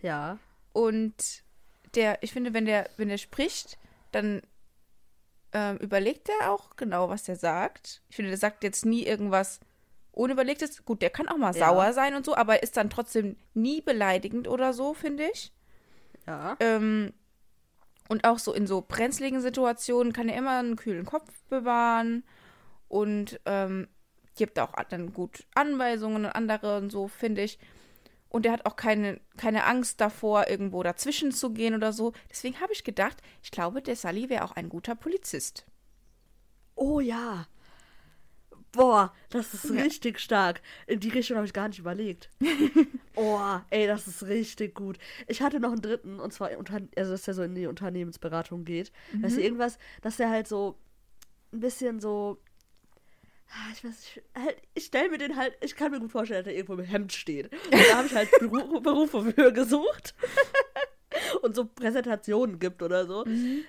Ja. 0.01 0.37
Und 0.73 1.43
der, 1.95 2.21
ich 2.21 2.31
finde, 2.33 2.53
wenn 2.53 2.65
der, 2.65 2.89
wenn 2.97 3.09
der 3.09 3.17
spricht, 3.17 3.77
dann 4.11 4.41
ähm, 5.51 5.77
überlegt 5.77 6.29
er 6.29 6.51
auch 6.51 6.75
genau, 6.75 7.09
was 7.09 7.27
er 7.29 7.35
sagt. 7.35 8.01
Ich 8.09 8.15
finde, 8.15 8.29
der 8.29 8.37
sagt 8.37 8.63
jetzt 8.63 8.85
nie 8.85 9.03
irgendwas 9.03 9.59
unüberlegtes. 10.11 10.85
Gut, 10.85 11.01
der 11.01 11.09
kann 11.09 11.27
auch 11.27 11.37
mal 11.37 11.55
Ja. 11.55 11.67
sauer 11.67 11.93
sein 11.93 12.15
und 12.15 12.25
so, 12.25 12.35
aber 12.35 12.63
ist 12.63 12.77
dann 12.77 12.89
trotzdem 12.89 13.35
nie 13.53 13.81
beleidigend 13.81 14.47
oder 14.47 14.73
so, 14.73 14.93
finde 14.93 15.29
ich. 15.31 15.51
Ja. 16.27 16.55
Ähm, 16.59 17.13
und 18.09 18.25
auch 18.25 18.39
so 18.39 18.53
in 18.53 18.67
so 18.67 18.81
brenzligen 18.81 19.41
Situationen 19.41 20.13
kann 20.13 20.29
er 20.29 20.37
immer 20.37 20.59
einen 20.59 20.75
kühlen 20.75 21.05
Kopf 21.05 21.31
bewahren 21.49 22.23
und 22.87 23.39
ähm, 23.45 23.87
gibt 24.35 24.59
auch 24.59 24.71
dann 24.89 25.13
gut 25.13 25.45
Anweisungen 25.55 26.25
und 26.25 26.31
andere 26.31 26.77
und 26.77 26.91
so, 26.91 27.07
finde 27.07 27.43
ich. 27.43 27.59
Und 28.33 28.47
er 28.47 28.51
hat 28.53 28.65
auch 28.65 28.75
keine, 28.75 29.21
keine 29.37 29.63
Angst 29.65 30.01
davor, 30.01 30.47
irgendwo 30.49 30.81
dazwischen 30.81 31.31
zu 31.31 31.51
gehen 31.53 31.75
oder 31.75 31.93
so. 31.93 32.13
Deswegen 32.31 32.59
habe 32.61 32.73
ich 32.73 32.83
gedacht, 32.83 33.21
ich 33.43 33.51
glaube, 33.51 33.83
der 33.83 33.95
Sally 33.95 34.27
wäre 34.27 34.43
auch 34.43 34.53
ein 34.53 34.69
guter 34.69 34.95
Polizist. 34.95 35.67
Oh 36.73 36.99
ja. 36.99 37.45
Boah, 38.71 39.13
das 39.29 39.53
ist 39.53 39.65
Ja. 39.65 39.83
richtig 39.83 40.19
stark. 40.19 40.63
In 40.87 40.99
die 40.99 41.09
Richtung 41.09 41.37
habe 41.37 41.45
ich 41.45 41.53
gar 41.53 41.67
nicht 41.67 41.77
überlegt. 41.77 42.31
oh, 43.15 43.39
ey, 43.69 43.85
das 43.85 44.07
ist 44.07 44.23
richtig 44.23 44.73
gut. 44.73 44.97
Ich 45.27 45.43
hatte 45.43 45.59
noch 45.59 45.71
einen 45.71 45.83
dritten, 45.83 46.19
und 46.19 46.33
zwar, 46.33 46.49
also 46.49 47.11
dass 47.11 47.21
der 47.21 47.35
so 47.35 47.43
in 47.43 47.53
die 47.53 47.67
Unternehmensberatung 47.67 48.65
geht. 48.65 48.91
Weißt 49.21 49.37
du, 49.37 49.43
irgendwas, 49.43 49.77
dass 50.01 50.17
der 50.17 50.31
halt 50.31 50.47
so 50.47 50.79
ein 51.51 51.59
bisschen 51.59 51.99
so. 51.99 52.41
Ah, 53.53 53.69
Ich 53.73 53.83
weiß 53.83 53.91
nicht, 53.91 54.21
halt, 54.35 54.57
ich 54.73 54.85
stelle 54.85 55.09
mir 55.09 55.17
den 55.17 55.35
halt, 55.37 55.55
ich 55.61 55.75
kann 55.75 55.91
mir 55.91 55.99
gut 55.99 56.11
vorstellen, 56.11 56.39
dass 56.43 56.51
der 56.51 56.55
irgendwo 56.55 56.75
mit 56.75 56.91
Hemd 56.91 57.13
steht. 57.13 57.51
Und 57.51 57.73
da 57.89 57.97
habe 57.97 58.07
ich 58.07 58.15
halt 58.15 58.29
Beru 58.39 58.81
Berufe 58.81 59.31
für 59.33 59.53
gesucht. 59.53 60.15
Und 61.43 61.55
so 61.55 61.65
Präsentationen 61.65 62.57
gibt 62.59 62.81
oder 62.81 63.05
so. 63.05 63.23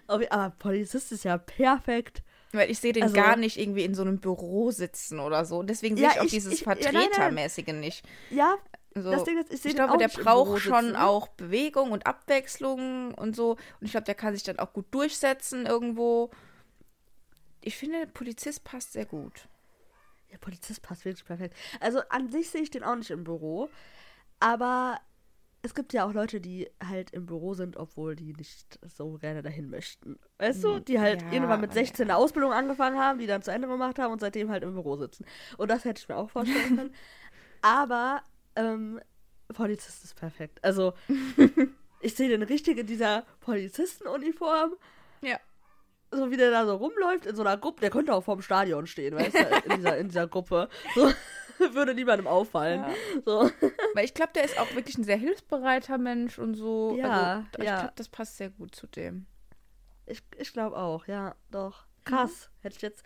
Aber, 0.07 0.25
aber 0.33 0.51
Polizist 0.59 1.12
ist 1.12 1.25
ja 1.25 1.37
perfekt. 1.37 2.23
Weil 2.53 2.70
ich 2.70 2.79
sehe 2.79 2.92
den 2.92 3.03
Also- 3.03 3.14
gar 3.16 3.37
nicht 3.37 3.59
irgendwie 3.59 3.85
in 3.85 3.94
so 3.94 4.03
einem 4.03 4.18
Büro 4.20 4.70
sitzen 4.70 5.18
oder 5.20 5.44
so. 5.44 5.62
Deswegen 5.62 5.97
sehe 5.97 6.07
Ja, 6.07 6.12
ich 6.14 6.20
auch 6.20 6.25
ich- 6.25 6.31
dieses 6.31 6.55
ich- 6.55 6.61
ja. 6.61 6.75
Vertretermäßige 6.75 7.66
nicht. 7.75 8.07
Ja, 8.31 8.57
So. 8.94 9.11
das 9.11 9.25
Ding 9.25 9.38
ist, 9.38 9.53
ich 9.53 9.61
sehe 9.61 9.70
ich 9.73 9.77
glaube, 9.77 9.92
auch 9.92 9.97
der 9.99 10.09
im 10.16 10.25
braucht 10.25 10.62
schon 10.62 10.85
sitzen. 10.85 10.97
auch 10.97 11.29
Bewegung 11.29 11.90
und 11.90 12.07
Abwechslung 12.07 13.12
und 13.14 13.35
so. 13.37 13.51
Und 13.53 13.59
ich 13.83 13.90
glaube, 13.90 14.05
der 14.05 14.14
kann 14.14 14.33
sich 14.35 14.44
dann 14.44 14.59
auch 14.61 14.73
gut 14.73 14.87
durchsetzen 14.92 15.66
irgendwo. 15.66 16.31
Ich 17.61 17.77
finde, 17.77 18.07
Polizist 18.07 18.62
passt 18.64 18.92
sehr 18.92 19.05
gut. 19.07 19.49
Der 20.35 20.38
Polizist 20.38 20.83
passt 20.83 21.05
wirklich 21.05 21.25
perfekt. 21.25 21.55
Also 21.79 22.01
an 22.09 22.29
sich 22.29 22.51
sehe 22.51 22.62
ich 22.62 22.70
den 22.70 22.83
auch 22.83 22.97
nicht 22.97 23.12
im 23.12 23.23
Büro. 23.23 23.70
Aber 24.40 24.99
es 25.62 25.77
gibt 25.77 25.92
ja 25.92 26.05
auch 26.05 26.12
Leute, 26.12 26.40
die 26.40 26.68
halt 26.85 27.11
im 27.12 27.25
Büro 27.25 27.55
sind, 27.55 27.77
obwohl 27.77 28.16
die 28.16 28.33
nicht 28.33 28.81
so 28.83 29.12
gerne 29.12 29.42
dahin 29.42 29.70
möchten. 29.70 30.18
Weißt 30.38 30.64
du? 30.64 30.81
Die 30.81 30.99
halt 30.99 31.23
Ja, 31.23 31.31
irgendwann 31.31 31.61
mit 31.61 31.70
ja. 31.70 31.75
16 31.75 32.11
eine 32.11 32.16
Ausbildung 32.16 32.53
angefangen 32.53 32.99
haben, 32.99 33.20
die 33.20 33.29
dann 33.29 33.42
zu 33.42 33.53
Ende 33.53 33.68
gemacht 33.68 34.01
haben 34.01 34.12
und 34.12 34.18
seitdem 34.20 34.51
halt 34.51 34.64
im 34.64 34.75
Büro 34.75 34.97
sitzen. 34.97 35.25
Und 35.57 35.70
das 35.70 35.85
hätte 35.85 36.01
ich 36.01 36.09
mir 36.09 36.16
auch 36.16 36.31
vorstellen 36.31 36.77
können. 36.77 36.94
Aber 37.62 38.25
ähm, 38.57 39.01
Polizist 39.55 40.03
ist 40.03 40.16
perfekt. 40.16 40.59
Also 40.64 40.94
ich 42.01 42.16
sehe 42.16 42.29
den 42.29 42.42
richtig 42.42 42.77
in 42.79 42.88
dieser 42.88 43.25
Polizistenuniform. 43.40 44.75
Ja. 45.20 45.38
So 46.16 46.31
wie 46.31 46.37
der 46.37 46.50
da 46.50 46.66
so 46.66 46.77
rumläuft 46.77 47.27
in 47.27 47.37
so 47.37 47.42
einer 47.42 47.57
Gruppe, 47.57 47.81
der 47.81 47.90
könnte 47.90 48.14
auch 48.14 48.24
vorm 48.24 48.42
Stadion 48.42 48.87
stehen, 48.87 49.14
weißt 49.14 49.35
du, 49.35 49.70
in 49.70 49.77
dieser, 49.77 49.96
in 49.98 50.09
dieser 50.09 50.27
Gruppe. 50.27 50.68
So, 50.94 51.11
würde 51.72 51.94
niemandem 51.94 52.27
auffallen. 52.27 52.83
Ja. 52.83 53.22
So. 53.24 53.50
Weil 53.94 54.05
ich 54.05 54.14
glaube, 54.14 54.33
der 54.35 54.44
ist 54.44 54.59
auch 54.59 54.74
wirklich 54.74 54.98
ein 54.98 55.05
sehr 55.05 55.16
hilfsbereiter 55.16 55.98
Mensch 55.98 56.38
und 56.38 56.55
so. 56.55 56.96
Ja, 56.98 57.37
also, 57.37 57.48
ich 57.59 57.64
ja. 57.64 57.79
glaube, 57.81 57.94
das 57.96 58.09
passt 58.09 58.37
sehr 58.37 58.50
gut 58.50 58.74
zu 58.74 58.87
dem. 58.87 59.27
Ich, 60.07 60.22
ich 60.37 60.53
glaube 60.53 60.77
auch, 60.77 61.07
ja, 61.07 61.35
doch. 61.50 61.87
Krass. 62.05 62.50
Hätte 62.61 62.77
ich 62.77 62.83
jetzt. 62.83 63.03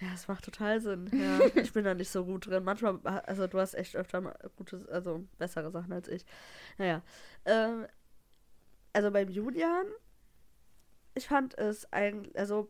Ja, 0.00 0.08
es 0.14 0.26
macht 0.26 0.44
total 0.44 0.80
Sinn. 0.80 1.10
Ja, 1.12 1.40
ich 1.62 1.72
bin 1.72 1.84
da 1.84 1.94
nicht 1.94 2.10
so 2.10 2.24
gut 2.24 2.46
drin. 2.46 2.64
Manchmal, 2.64 2.98
also 3.04 3.46
du 3.46 3.58
hast 3.58 3.74
echt 3.74 3.94
öfter 3.94 4.20
mal 4.20 4.34
gute, 4.56 4.86
also 4.90 5.24
bessere 5.36 5.70
Sachen 5.70 5.92
als 5.92 6.08
ich. 6.08 6.24
Naja. 6.78 7.02
Ähm, 7.44 7.86
also 8.94 9.10
beim 9.10 9.28
Julian, 9.28 9.86
ich 11.18 11.28
fand 11.28 11.56
es 11.58 11.92
eigentlich, 11.92 12.36
also, 12.38 12.68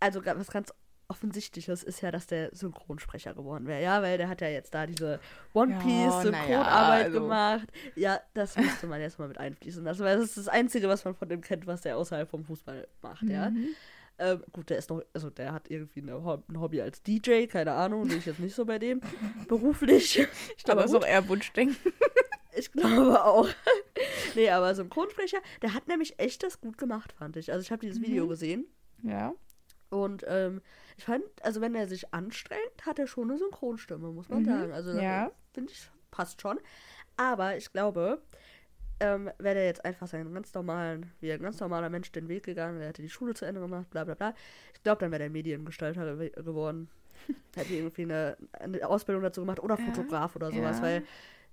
also 0.00 0.24
was 0.24 0.48
ganz 0.50 0.72
offensichtliches 1.10 1.82
ist 1.82 2.02
ja, 2.02 2.10
dass 2.10 2.26
der 2.26 2.54
Synchronsprecher 2.54 3.32
geworden 3.34 3.66
wäre, 3.66 3.82
ja, 3.82 4.02
weil 4.02 4.18
der 4.18 4.28
hat 4.28 4.42
ja 4.42 4.48
jetzt 4.48 4.74
da 4.74 4.86
diese 4.86 5.20
One 5.54 5.72
Ja, 5.72 5.78
Piece 5.78 6.12
na 6.14 6.20
Synchronarbeit 6.22 6.98
ja, 7.00 7.04
also- 7.06 7.20
gemacht. 7.20 7.68
Ja, 7.96 8.20
das 8.34 8.56
müsste 8.56 8.86
man 8.86 9.00
jetzt 9.00 9.18
mal 9.18 9.28
mit 9.28 9.38
einfließen 9.38 9.82
lassen, 9.84 10.04
weil 10.04 10.16
das 10.18 10.26
ist 10.26 10.36
das 10.36 10.48
Einzige, 10.48 10.86
was 10.88 11.04
man 11.04 11.14
von 11.14 11.28
dem 11.28 11.40
kennt, 11.40 11.66
was 11.66 11.80
der 11.80 11.96
außerhalb 11.96 12.28
vom 12.28 12.44
Fußball 12.44 12.86
macht, 13.00 13.22
ja. 13.22 13.50
Ähm, 14.18 14.42
gut, 14.52 14.68
der 14.70 14.78
ist 14.78 14.90
noch, 14.90 15.02
also 15.14 15.30
der 15.30 15.52
hat 15.52 15.70
irgendwie 15.70 16.00
eine, 16.02 16.16
ein 16.48 16.60
Hobby 16.60 16.80
als 16.82 17.02
DJ, 17.02 17.46
keine 17.46 17.72
Ahnung, 17.72 18.08
sehe 18.08 18.18
ich 18.18 18.26
jetzt 18.26 18.40
nicht 18.40 18.54
so 18.54 18.64
bei 18.64 18.78
dem. 18.78 19.00
Beruflich. 19.48 20.26
Ich 20.56 20.64
glaube, 20.64 20.82
das 20.82 20.90
ist 20.90 20.96
auch 20.96 21.06
eher 21.06 21.28
Wunschdenken. 21.28 21.76
Ich 22.56 22.72
glaube 22.72 23.24
auch. 23.24 23.48
nee, 24.34 24.50
aber 24.50 24.74
Synchronsprecher, 24.74 25.38
der 25.62 25.74
hat 25.74 25.86
nämlich 25.86 26.18
echt 26.18 26.42
das 26.42 26.60
gut 26.60 26.76
gemacht, 26.76 27.12
fand 27.12 27.36
ich. 27.36 27.52
Also 27.52 27.62
ich 27.62 27.70
habe 27.70 27.80
dieses 27.86 28.00
Video 28.02 28.24
Mhm. 28.24 28.28
gesehen 28.30 28.66
Ja. 29.04 29.32
und 29.90 30.24
ähm, 30.26 30.60
ich 30.96 31.04
fand, 31.04 31.22
also 31.42 31.60
wenn 31.60 31.76
er 31.76 31.86
sich 31.86 32.12
anstrengt, 32.12 32.84
hat 32.84 32.98
er 32.98 33.06
schon 33.06 33.30
eine 33.30 33.38
Synchronstimme, 33.38 34.10
muss 34.10 34.28
man 34.28 34.40
Mhm. 34.42 34.46
sagen. 34.46 34.72
Also 34.72 34.90
Ja. 34.98 35.30
finde 35.52 35.70
ich, 35.72 35.88
passt 36.10 36.40
schon. 36.42 36.58
Aber 37.16 37.56
ich 37.56 37.70
glaube, 37.72 38.22
ähm, 39.00 39.30
wäre 39.38 39.54
der 39.54 39.66
jetzt 39.66 39.84
einfach 39.84 40.06
seinen 40.06 40.32
ganz 40.34 40.52
normalen, 40.54 41.12
wie 41.20 41.32
ein 41.32 41.40
ganz 41.42 41.60
normaler 41.60 41.88
Mensch 41.90 42.10
den 42.12 42.28
Weg 42.28 42.44
gegangen, 42.44 42.78
der 42.78 42.88
hätte 42.88 43.02
die 43.02 43.10
Schule 43.10 43.34
zu 43.34 43.44
Ende 43.44 43.60
gemacht, 43.60 43.88
bla 43.90 44.04
bla 44.04 44.14
bla. 44.14 44.34
Ich 44.74 44.82
glaube, 44.82 45.00
dann 45.00 45.10
wäre 45.10 45.20
der 45.20 45.30
Mediengestalter 45.30 46.16
gew 46.16 46.30
geworden. 46.42 46.88
hätte 47.56 47.74
irgendwie 47.74 48.02
eine, 48.02 48.36
eine 48.52 48.88
Ausbildung 48.88 49.22
dazu 49.22 49.40
gemacht 49.42 49.60
oder 49.60 49.76
Fotograf 49.76 50.36
oder 50.36 50.50
sowas, 50.52 50.76
Ja. 50.78 50.82
weil 50.82 51.02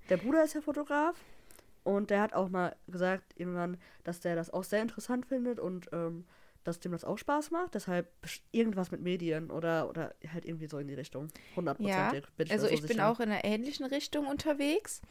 der 0.10 0.18
Bruder 0.18 0.44
ist 0.44 0.54
ja 0.54 0.62
Fotograf 0.62 1.16
und 1.84 2.10
der 2.12 2.22
hat 2.22 2.34
auch 2.34 2.50
mal 2.50 2.76
gesagt 2.88 3.34
irgendwann, 3.36 3.78
dass 4.04 4.20
der 4.20 4.36
das 4.36 4.52
auch 4.52 4.64
sehr 4.64 4.82
interessant 4.82 5.26
findet 5.26 5.60
und 5.60 5.90
ähm, 5.92 6.26
dass 6.64 6.80
dem 6.80 6.92
das 6.92 7.04
auch 7.04 7.18
Spaß 7.18 7.52
macht. 7.52 7.76
Deshalb 7.76 8.08
irgendwas 8.52 8.90
mit 8.92 9.02
Medien 9.02 9.52
oder, 9.52 9.88
oder 9.90 10.14
halt 10.34 10.46
irgendwie 10.46 10.68
so 10.68 10.78
in 10.80 10.88
die 10.88 10.96
Richtung. 10.96 11.28
100 11.52 11.80
Ja, 11.80 12.12
ich 12.14 12.52
Also 12.52 12.66
mir 12.66 12.70
so 12.70 12.84
ich 12.84 12.88
bin 12.88 13.00
auch 13.02 13.20
in 13.20 13.30
einer 13.30 13.44
ähnlichen 13.46 13.86
Richtung 13.86 14.26
unterwegs. 14.28 15.02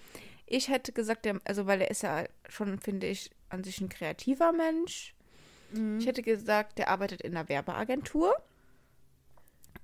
Ich 0.46 0.68
hätte 0.68 0.92
gesagt, 0.92 1.24
der, 1.24 1.40
also 1.44 1.66
weil 1.66 1.80
er 1.80 1.90
ist 1.90 2.02
ja 2.02 2.24
schon, 2.48 2.78
finde 2.78 3.06
ich, 3.06 3.30
an 3.48 3.64
sich 3.64 3.80
ein 3.80 3.88
kreativer 3.88 4.52
Mensch. 4.52 5.14
Mhm. 5.72 5.98
Ich 5.98 6.06
hätte 6.06 6.22
gesagt, 6.22 6.78
der 6.78 6.88
arbeitet 6.88 7.22
in 7.22 7.36
einer 7.36 7.48
Werbeagentur. 7.48 8.34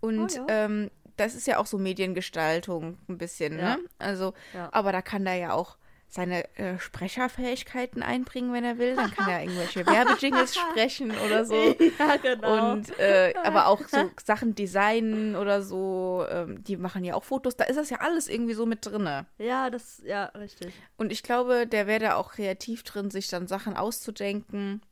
Und 0.00 0.38
Oh, 0.38 0.46
ähm, 0.48 0.90
das 1.16 1.34
ist 1.34 1.46
ja 1.46 1.58
auch 1.58 1.66
so 1.66 1.78
Mediengestaltung 1.78 2.98
ein 3.08 3.18
bisschen, 3.18 3.58
Ja. 3.58 3.76
ne? 3.76 3.84
Also, 3.98 4.34
Ja. 4.54 4.68
aber 4.72 4.92
da 4.92 5.02
kann 5.02 5.24
der 5.24 5.34
ja 5.34 5.52
auch 5.52 5.76
seine 6.12 6.44
äh, 6.58 6.78
Sprecherfähigkeiten 6.80 8.02
einbringen, 8.02 8.52
wenn 8.52 8.64
er 8.64 8.78
will. 8.78 8.96
Dann 8.96 9.12
kann 9.12 9.28
er 9.28 9.42
irgendwelche 9.42 9.86
Werbejingles 9.86 10.56
sprechen 10.58 11.12
oder 11.24 11.44
so. 11.44 11.54
ja, 11.54 12.16
genau. 12.16 12.72
Und 12.72 12.98
äh, 12.98 13.32
aber 13.44 13.68
auch 13.68 13.80
so 13.86 14.10
Sachen 14.24 14.56
designen 14.56 15.36
oder 15.36 15.62
so, 15.62 16.26
ähm, 16.28 16.64
die 16.64 16.76
machen 16.76 17.04
ja 17.04 17.14
auch 17.14 17.22
Fotos. 17.24 17.56
Da 17.56 17.64
ist 17.64 17.76
das 17.76 17.90
ja 17.90 17.98
alles 18.00 18.28
irgendwie 18.28 18.54
so 18.54 18.66
mit 18.66 18.84
drinne. 18.84 19.26
ja, 19.38 19.70
das, 19.70 20.02
ja, 20.04 20.24
richtig. 20.26 20.74
Und 20.96 21.12
ich 21.12 21.22
glaube, 21.22 21.66
der 21.68 21.86
wäre 21.86 22.00
da 22.00 22.14
auch 22.16 22.32
kreativ 22.32 22.82
drin, 22.82 23.10
sich 23.10 23.28
dann 23.28 23.46
Sachen 23.46 23.76
auszudenken. 23.76 24.82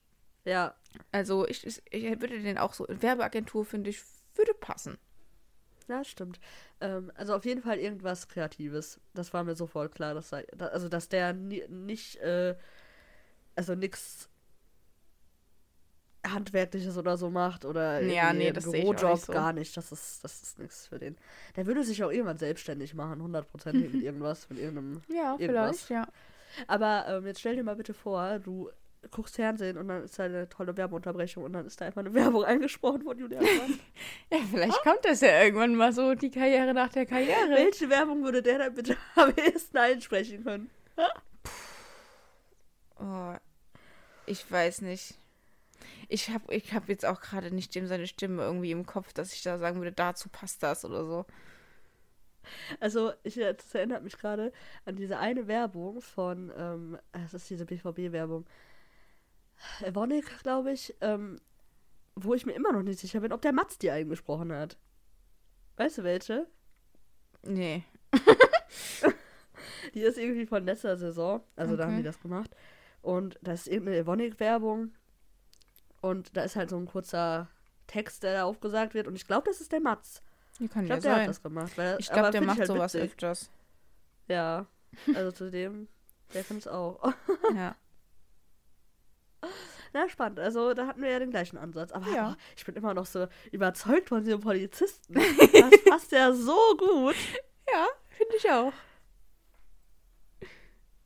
Ja, 0.44 0.74
Also 1.10 1.46
ich, 1.48 1.66
ich, 1.66 1.82
ich 1.90 2.04
würde 2.20 2.38
den 2.40 2.58
auch 2.58 2.72
so 2.74 2.86
in 2.86 3.02
Werbeagentur, 3.02 3.64
finde 3.64 3.90
ich, 3.90 4.00
würde 4.34 4.54
passen. 4.54 4.98
Ja, 5.88 6.04
stimmt. 6.04 6.38
Ähm, 6.80 7.10
also 7.14 7.34
auf 7.34 7.44
jeden 7.44 7.62
Fall 7.62 7.78
irgendwas 7.78 8.28
Kreatives. 8.28 9.00
Das 9.14 9.32
war 9.34 9.44
mir 9.44 9.56
sofort 9.56 9.94
klar, 9.94 10.14
dass 10.14 10.32
er, 10.32 10.44
also 10.72 10.88
dass 10.88 11.08
der 11.08 11.32
ni 11.32 11.64
nicht, 11.68 12.16
äh, 12.16 12.56
also 13.56 13.74
nix 13.74 14.28
Handwerkliches 16.26 16.96
oder 16.98 17.16
so 17.16 17.30
macht 17.30 17.64
oder 17.64 18.02
Ja, 18.02 18.32
nee, 18.32 18.52
das 18.52 18.64
Bürojob, 18.64 19.12
nicht 19.12 19.26
so. 19.26 19.32
gar 19.32 19.52
nicht. 19.52 19.76
Das 19.76 19.92
ist, 19.92 20.22
das 20.24 20.42
ist 20.42 20.58
nichts 20.58 20.86
für 20.86 20.98
den. 20.98 21.16
Der 21.56 21.66
würde 21.66 21.84
sich 21.84 22.02
auch 22.04 22.10
irgendwann 22.10 22.38
selbstständig 22.38 22.94
machen, 22.94 23.22
hundertprozentig 23.22 23.92
mit 23.94 24.02
irgendwas, 24.02 24.48
mit 24.50 24.58
irgendeinem. 24.58 25.00
Ja, 25.08 25.36
Irgendwas. 25.38 25.82
vielleicht, 25.82 25.90
ja. 25.90 26.08
Aber 26.66 27.06
ähm, 27.08 27.26
jetzt 27.26 27.40
stell 27.40 27.56
dir 27.56 27.62
mal 27.62 27.76
bitte 27.76 27.94
vor, 27.94 28.38
du 28.40 28.68
guckst 29.10 29.36
Fernsehen 29.36 29.78
und 29.78 29.88
dann 29.88 30.04
ist 30.04 30.18
da 30.18 30.24
eine 30.24 30.48
tolle 30.48 30.76
Werbeunterbrechung 30.76 31.44
und 31.44 31.52
dann 31.52 31.66
ist 31.66 31.80
da 31.80 31.86
einfach 31.86 32.00
eine 32.00 32.14
Werbung 32.14 32.44
eingesprochen 32.44 33.02
von 33.02 33.18
Julian 33.18 33.44
Brandt. 33.44 33.80
Ja, 34.30 34.38
vielleicht 34.50 34.82
kommt 34.82 35.04
das 35.04 35.20
ja 35.20 35.42
irgendwann 35.42 35.74
mal 35.74 35.92
so, 35.92 36.14
die 36.14 36.30
Karriere 36.30 36.74
nach 36.74 36.90
der 36.90 37.06
Karriere. 37.06 37.50
Welche 37.50 37.88
Werbung 37.88 38.22
würde 38.22 38.42
der 38.42 38.58
dann 38.58 38.74
bitte 38.74 38.96
am 39.14 39.32
ehesten 39.36 39.78
einsprechen 39.78 40.44
können? 40.44 40.70
Oh, 43.00 43.34
ich 44.26 44.50
weiß 44.50 44.82
nicht. 44.82 45.14
Ich 46.08 46.30
habe 46.30 46.54
ich 46.54 46.74
hab 46.74 46.88
jetzt 46.88 47.06
auch 47.06 47.20
gerade 47.20 47.54
nicht 47.54 47.74
dem 47.74 47.86
seine 47.86 48.06
Stimme 48.06 48.42
irgendwie 48.42 48.72
im 48.72 48.86
Kopf, 48.86 49.12
dass 49.12 49.32
ich 49.32 49.42
da 49.42 49.58
sagen 49.58 49.78
würde, 49.78 49.92
dazu 49.92 50.28
passt 50.28 50.62
das 50.62 50.84
oder 50.84 51.04
so. 51.04 51.26
Also, 52.80 53.12
ich, 53.22 53.34
das 53.34 53.74
erinnert 53.74 54.02
mich 54.02 54.16
gerade 54.16 54.52
an 54.86 54.96
diese 54.96 55.18
eine 55.18 55.46
Werbung 55.48 56.00
von, 56.00 56.52
ähm, 56.56 56.98
es 57.12 57.34
ist 57.34 57.50
diese 57.50 57.66
BVB-Werbung, 57.66 58.46
Evonik, 59.82 60.42
glaube 60.42 60.72
ich, 60.72 60.94
ähm, 61.00 61.40
wo 62.14 62.34
ich 62.34 62.46
mir 62.46 62.52
immer 62.52 62.72
noch 62.72 62.82
nicht 62.82 62.98
sicher 62.98 63.20
bin, 63.20 63.32
ob 63.32 63.42
der 63.42 63.52
Mats 63.52 63.78
die 63.78 63.90
eingesprochen 63.90 64.52
hat. 64.52 64.76
Weißt 65.76 65.98
du 65.98 66.04
welche? 66.04 66.46
Nee. 67.44 67.84
Die 69.94 70.00
ist 70.00 70.18
irgendwie 70.18 70.46
von 70.46 70.64
letzter 70.64 70.96
Saison, 70.96 71.40
also 71.56 71.76
da 71.76 71.84
haben 71.84 71.92
Okay. 71.92 71.98
die 72.02 72.06
das 72.06 72.20
gemacht. 72.20 72.54
Und 73.00 73.38
da 73.42 73.52
ist 73.52 73.66
irgendeine 73.68 73.98
Evonik-Werbung 73.98 74.92
und 76.02 76.36
da 76.36 76.42
ist 76.42 76.56
halt 76.56 76.70
so 76.70 76.76
ein 76.76 76.86
kurzer 76.86 77.48
Text, 77.86 78.22
der 78.22 78.34
da 78.34 78.44
aufgesagt 78.44 78.94
wird 78.94 79.06
und 79.06 79.16
ich 79.16 79.26
glaube, 79.26 79.46
das 79.48 79.60
ist 79.60 79.72
der 79.72 79.80
kann 80.68 80.82
Ich 80.82 80.88
glaube, 80.88 81.02
der 81.02 81.12
hat 81.12 81.18
sein. 81.20 81.26
das 81.26 81.42
gemacht. 81.42 81.78
Weil, 81.78 81.96
Ich 82.00 82.10
glaube, 82.10 82.30
der 82.32 82.42
macht 82.42 82.58
halt 82.58 82.66
sowas 82.66 82.94
witzig. 82.94 83.10
öfters. 83.12 83.50
Ja, 84.26 84.66
also 85.14 85.32
zu 85.32 85.50
dem, 85.50 85.88
der 86.34 86.44
findet 86.44 86.66
es 86.66 86.72
auch. 86.72 87.12
Ja. 87.54 87.74
Na, 89.92 90.08
spannend. 90.08 90.38
Also, 90.40 90.74
da 90.74 90.86
hatten 90.86 91.00
wir 91.02 91.10
ja 91.10 91.18
den 91.18 91.30
gleichen 91.30 91.56
Ansatz. 91.58 91.92
Aber 91.92 92.08
Ja. 92.10 92.32
oh, 92.36 92.42
ich 92.56 92.64
bin 92.64 92.74
immer 92.76 92.94
noch 92.94 93.06
so 93.06 93.26
überzeugt 93.52 94.08
von 94.08 94.22
diesem 94.24 94.40
Polizisten. 94.40 95.14
Das 95.52 95.84
passt 95.84 96.12
ja 96.12 96.32
so 96.32 96.56
gut. 96.78 97.16
Ja, 97.72 97.86
finde 98.10 98.34
ich 98.36 98.50
auch. 98.50 98.72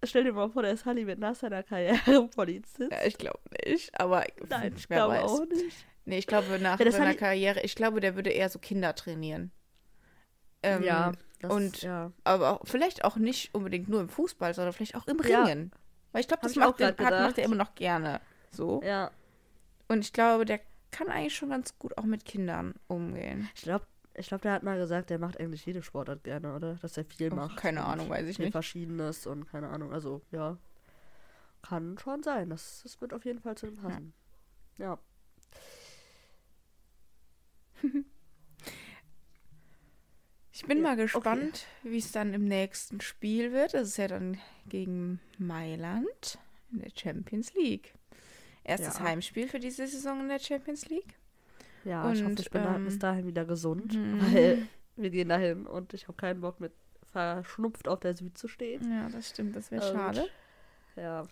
Stell 0.04 0.24
dir 0.24 0.32
mal 0.32 0.50
vor, 0.50 0.62
der 0.62 0.76
Sully 0.76 1.06
wird 1.06 1.20
nach 1.20 1.36
seiner 1.36 1.62
Karriere 1.62 2.26
Polizist. 2.34 2.90
Ja, 2.90 3.04
ich 3.06 3.18
glaube 3.18 3.38
nicht, 3.64 3.98
aber 4.00 4.24
Nein, 4.48 4.74
ich 4.76 4.88
glaube 4.88 5.14
weiß. 5.14 5.22
auch 5.30 5.44
nicht. 5.46 5.86
Nee, 6.04 6.18
ich 6.18 6.26
glaube 6.26 6.58
nach 6.58 6.80
Ja, 6.80 6.90
seiner 6.90 7.14
Karriere, 7.14 7.60
ich 7.60 7.76
glaube, 7.76 8.00
der 8.00 8.16
würde 8.16 8.30
eher 8.30 8.48
so 8.48 8.58
Kinder 8.58 8.94
trainieren. 8.96 9.52
Ähm, 10.64 10.82
ja, 10.82 11.12
das, 11.40 11.52
und- 11.52 11.82
ja. 11.82 12.10
Aber 12.24 12.50
auch, 12.60 12.60
vielleicht 12.64 13.04
auch 13.04 13.14
nicht 13.16 13.54
unbedingt 13.54 13.88
nur 13.88 14.00
im 14.00 14.08
Fußball, 14.08 14.54
sondern 14.54 14.72
vielleicht 14.72 14.96
auch 14.96 15.06
im 15.06 15.20
Ja. 15.22 15.44
Ringen. 15.44 15.70
Weil 16.10 16.22
ich 16.22 16.28
glaube, 16.28 16.42
das 16.42 16.56
macht, 16.56 16.80
den, 16.80 16.88
hat, 16.88 16.98
macht 16.98 17.38
er 17.38 17.44
immer 17.44 17.54
noch 17.56 17.74
gerne. 17.76 18.20
So. 18.54 18.82
Ja, 18.84 19.10
Und 19.88 20.00
ich 20.00 20.12
glaube, 20.12 20.44
der 20.44 20.60
kann 20.90 21.08
eigentlich 21.08 21.34
schon 21.36 21.50
ganz 21.50 21.78
gut 21.78 21.96
auch 21.98 22.04
mit 22.04 22.24
Kindern 22.24 22.74
umgehen. 22.86 23.48
ich 23.54 23.62
glaube, 23.62 23.86
ich 24.14 24.28
glaub, 24.28 24.42
der 24.42 24.52
hat 24.52 24.62
mal 24.62 24.76
gesagt, 24.78 25.08
der 25.10 25.18
macht 25.18 25.40
eigentlich 25.40 25.64
jede 25.64 25.82
Sportart 25.82 26.22
gerne, 26.22 26.54
oder? 26.54 26.74
Dass 26.82 26.96
er 26.98 27.04
viel 27.04 27.32
Oh, 27.32 27.36
macht. 27.36 27.56
keine 27.56 27.84
Ahnung, 27.84 28.10
weiß 28.10 28.28
ich 28.28 28.36
viel 28.36 28.46
nicht. 28.46 28.52
Verschiedenes 28.52 29.26
und 29.26 29.48
keine 29.50 29.68
Ahnung. 29.70 29.92
Also, 29.92 30.20
ja. 30.30 30.58
Kann 31.62 31.96
schon 31.98 32.22
sein. 32.22 32.50
Das, 32.50 32.80
das 32.82 33.00
wird 33.00 33.14
auf 33.14 33.24
jeden 33.24 33.40
Fall 33.40 33.56
zu 33.56 33.66
ihm 33.68 33.76
passen. 33.76 34.12
Ja. 34.78 34.98
Ich 40.54 40.66
bin 40.66 40.78
Ja, 40.78 40.82
mal 40.84 40.92
okay. 40.92 41.02
gespannt, 41.02 41.66
wie 41.82 41.98
es 41.98 42.12
dann 42.12 42.34
im 42.34 42.44
nächsten 42.44 43.00
Spiel 43.00 43.52
wird. 43.52 43.74
Das 43.74 43.88
ist 43.88 43.96
ja 43.96 44.06
dann 44.06 44.38
gegen 44.68 45.18
Mailand 45.38 46.38
in 46.70 46.80
der 46.80 46.90
Champions 46.94 47.54
League. 47.54 47.94
Erstes 48.64 48.98
Ja. 48.98 49.04
Heimspiel 49.04 49.48
für 49.48 49.58
diese 49.58 49.86
Saison 49.86 50.20
in 50.20 50.28
der 50.28 50.38
Champions 50.38 50.88
League. 50.88 51.14
Ja, 51.84 52.10
ich 52.12 52.20
hoffe, 52.20 52.30
Und, 52.30 52.40
ich 52.40 52.50
bin 52.50 52.62
da, 52.62 52.76
ähm, 52.76 52.84
bis 52.84 52.98
dahin 52.98 53.26
wieder 53.26 53.44
gesund, 53.44 53.94
mhm. 53.94 54.20
weil 54.34 54.66
wir 54.96 55.10
gehen 55.10 55.28
dahin 55.28 55.66
und 55.66 55.94
ich 55.94 56.06
habe 56.06 56.16
keinen 56.16 56.40
Bock 56.40 56.60
mit 56.60 56.72
verschnupft 57.10 57.88
auf 57.88 58.00
der 58.00 58.14
Süd 58.16 58.38
zu 58.38 58.48
stehen. 58.48 58.90
Ja, 58.90 59.08
das 59.08 59.28
stimmt, 59.30 59.56
das 59.56 59.70
wäre 59.70 59.86
Und- 59.86 59.96
schade. 59.96 60.28
Ja, 60.96 61.26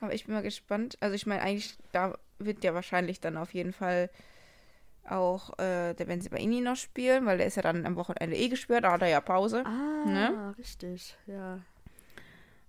Aber 0.00 0.14
ich 0.14 0.24
bin 0.24 0.34
mal 0.34 0.42
gespannt. 0.42 0.96
Also 1.00 1.14
ich 1.14 1.26
meine, 1.26 1.42
eigentlich, 1.42 1.76
da 1.92 2.16
wird 2.38 2.64
ja 2.64 2.72
wahrscheinlich 2.74 3.20
dann 3.20 3.36
auf 3.36 3.52
jeden 3.52 3.72
Fall 3.72 4.08
auch 5.08 5.58
äh, 5.58 5.94
der 5.94 6.04
Benzibaini 6.04 6.60
noch 6.60 6.76
spielen, 6.76 7.26
weil 7.26 7.38
der 7.38 7.46
ist 7.48 7.56
ja 7.56 7.62
dann 7.62 7.84
am 7.86 7.96
Wochenende 7.96 8.36
eh 8.36 8.48
gesperrt, 8.48 8.84
da 8.84 8.92
hat 8.92 9.02
er 9.02 9.08
ja 9.08 9.20
Pause. 9.20 9.64
ah, 9.66 10.04
Ne? 10.06 10.54
richtig, 10.58 11.16
ja. 11.26 11.60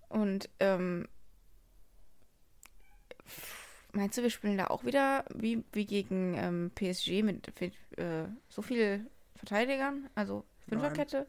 Und 0.10 0.50
ähm, 0.60 1.08
meinst 3.94 4.18
du, 4.18 4.22
wir 4.24 4.30
spielen 4.30 4.58
da 4.58 4.68
auch 4.68 4.84
wieder 4.86 5.26
wie, 5.34 5.64
wie 5.74 5.86
gegen 5.86 6.36
ähm, 6.36 6.72
PSG 6.76 7.24
mit, 7.24 7.48
mit 7.60 7.74
äh, 7.98 8.26
so 8.50 8.62
viel 8.62 9.06
Verteidigern? 9.36 10.10
Also 10.16 10.44
Fünferkette? 10.68 11.28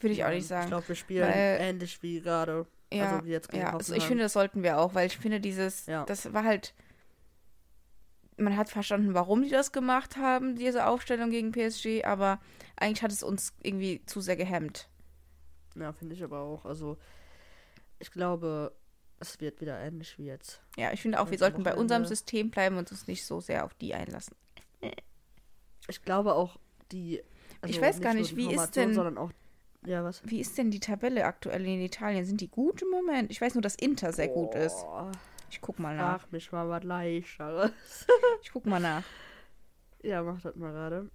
Würde 0.00 0.12
ich 0.12 0.24
auch 0.24 0.28
nicht 0.28 0.38
Ich 0.40 0.46
sagen. 0.48 0.68
glaube, 0.68 0.86
wir 0.88 0.94
spielen 0.94 1.28
Weil- 1.28 1.58
ähnlich 1.60 2.02
wie 2.02 2.20
gerade. 2.20 2.66
ja, 2.92 3.10
also 3.12 3.24
wie 3.26 3.30
jetzt 3.30 3.52
ja 3.52 3.72
also 3.74 3.94
ich 3.94 4.04
finde, 4.04 4.22
das 4.24 4.32
sollten 4.34 4.62
wir 4.62 4.78
auch, 4.78 4.94
weil 4.94 5.06
ich 5.06 5.16
finde, 5.18 5.40
dieses, 5.40 5.86
Ja. 5.86 6.04
das 6.04 6.32
war 6.32 6.44
halt, 6.44 6.74
man 8.36 8.56
hat 8.56 8.68
verstanden, 8.68 9.14
warum 9.14 9.42
die 9.42 9.48
das 9.50 9.72
gemacht 9.72 10.16
haben, 10.16 10.56
diese 10.56 10.86
Aufstellung 10.86 11.30
gegen 11.30 11.52
PSG, 11.52 12.04
aber 12.04 12.40
eigentlich 12.76 13.02
hat 13.02 13.12
es 13.12 13.22
uns 13.22 13.52
irgendwie 13.62 14.04
zu 14.06 14.20
sehr 14.20 14.36
gehemmt. 14.36 14.88
Ja, 15.76 15.92
finde 15.92 16.14
ich 16.14 16.22
aber 16.22 16.40
auch. 16.40 16.64
Also, 16.64 16.98
ich 17.98 18.10
glaube, 18.10 18.72
es 19.20 19.40
wird 19.40 19.60
wieder 19.60 19.78
ähnlich 19.78 20.18
wie 20.18 20.26
jetzt. 20.26 20.60
Ja, 20.76 20.92
ich 20.92 21.00
finde 21.02 21.20
auch, 21.20 21.30
wir 21.30 21.38
sollten 21.38 21.62
bei 21.62 21.74
unserem. 21.74 22.04
System 22.04 22.50
bleiben 22.50 22.76
und 22.76 22.90
uns 22.90 23.06
nicht 23.06 23.24
so 23.24 23.40
sehr 23.40 23.64
auf 23.64 23.74
die 23.74 23.94
einlassen. 23.94 24.36
Ich 25.88 26.02
glaube 26.02 26.34
auch 26.34 26.56
die. 26.92 27.22
also 27.60 27.74
Ich 27.74 27.80
weiß 27.80 28.00
gar 28.00 28.12
nur 28.14 28.22
nicht, 28.22 28.36
wie 28.36 28.52
ist 28.54 28.76
denn- 28.76 28.94
Sondern 28.94 29.18
auch. 29.18 29.30
Ja, 29.86 30.02
was? 30.02 30.22
Wie 30.24 30.40
ist 30.40 30.56
denn 30.56 30.70
die 30.70 30.80
Tabelle 30.80 31.24
aktuell 31.26 31.64
in 31.66 31.80
Italien? 31.82 32.24
Sind 32.24 32.40
die 32.40 32.48
gut 32.48 32.80
im 32.80 32.88
Moment? 32.88 33.30
Ich 33.30 33.40
weiß 33.40 33.54
nur, 33.54 33.60
dass 33.60 33.74
Inter 33.74 34.12
sehr 34.14 34.28
gut 34.28 34.54
ist. 34.54 34.84
Ich 35.50 35.60
guck 35.60 35.78
mal 35.78 35.94
nach. 35.94 36.22
Frag 36.22 36.32
mich 36.32 36.50
mal 36.52 36.68
was 36.70 36.82
leichteres. 36.84 37.70
Ich 38.42 38.50
guck 38.52 38.64
mal 38.66 38.80
nach. 38.80 39.02
Ja, 40.02 40.22
mach 40.22 40.40
das 40.40 40.54
mal 40.56 40.72
gerade. 40.72 41.10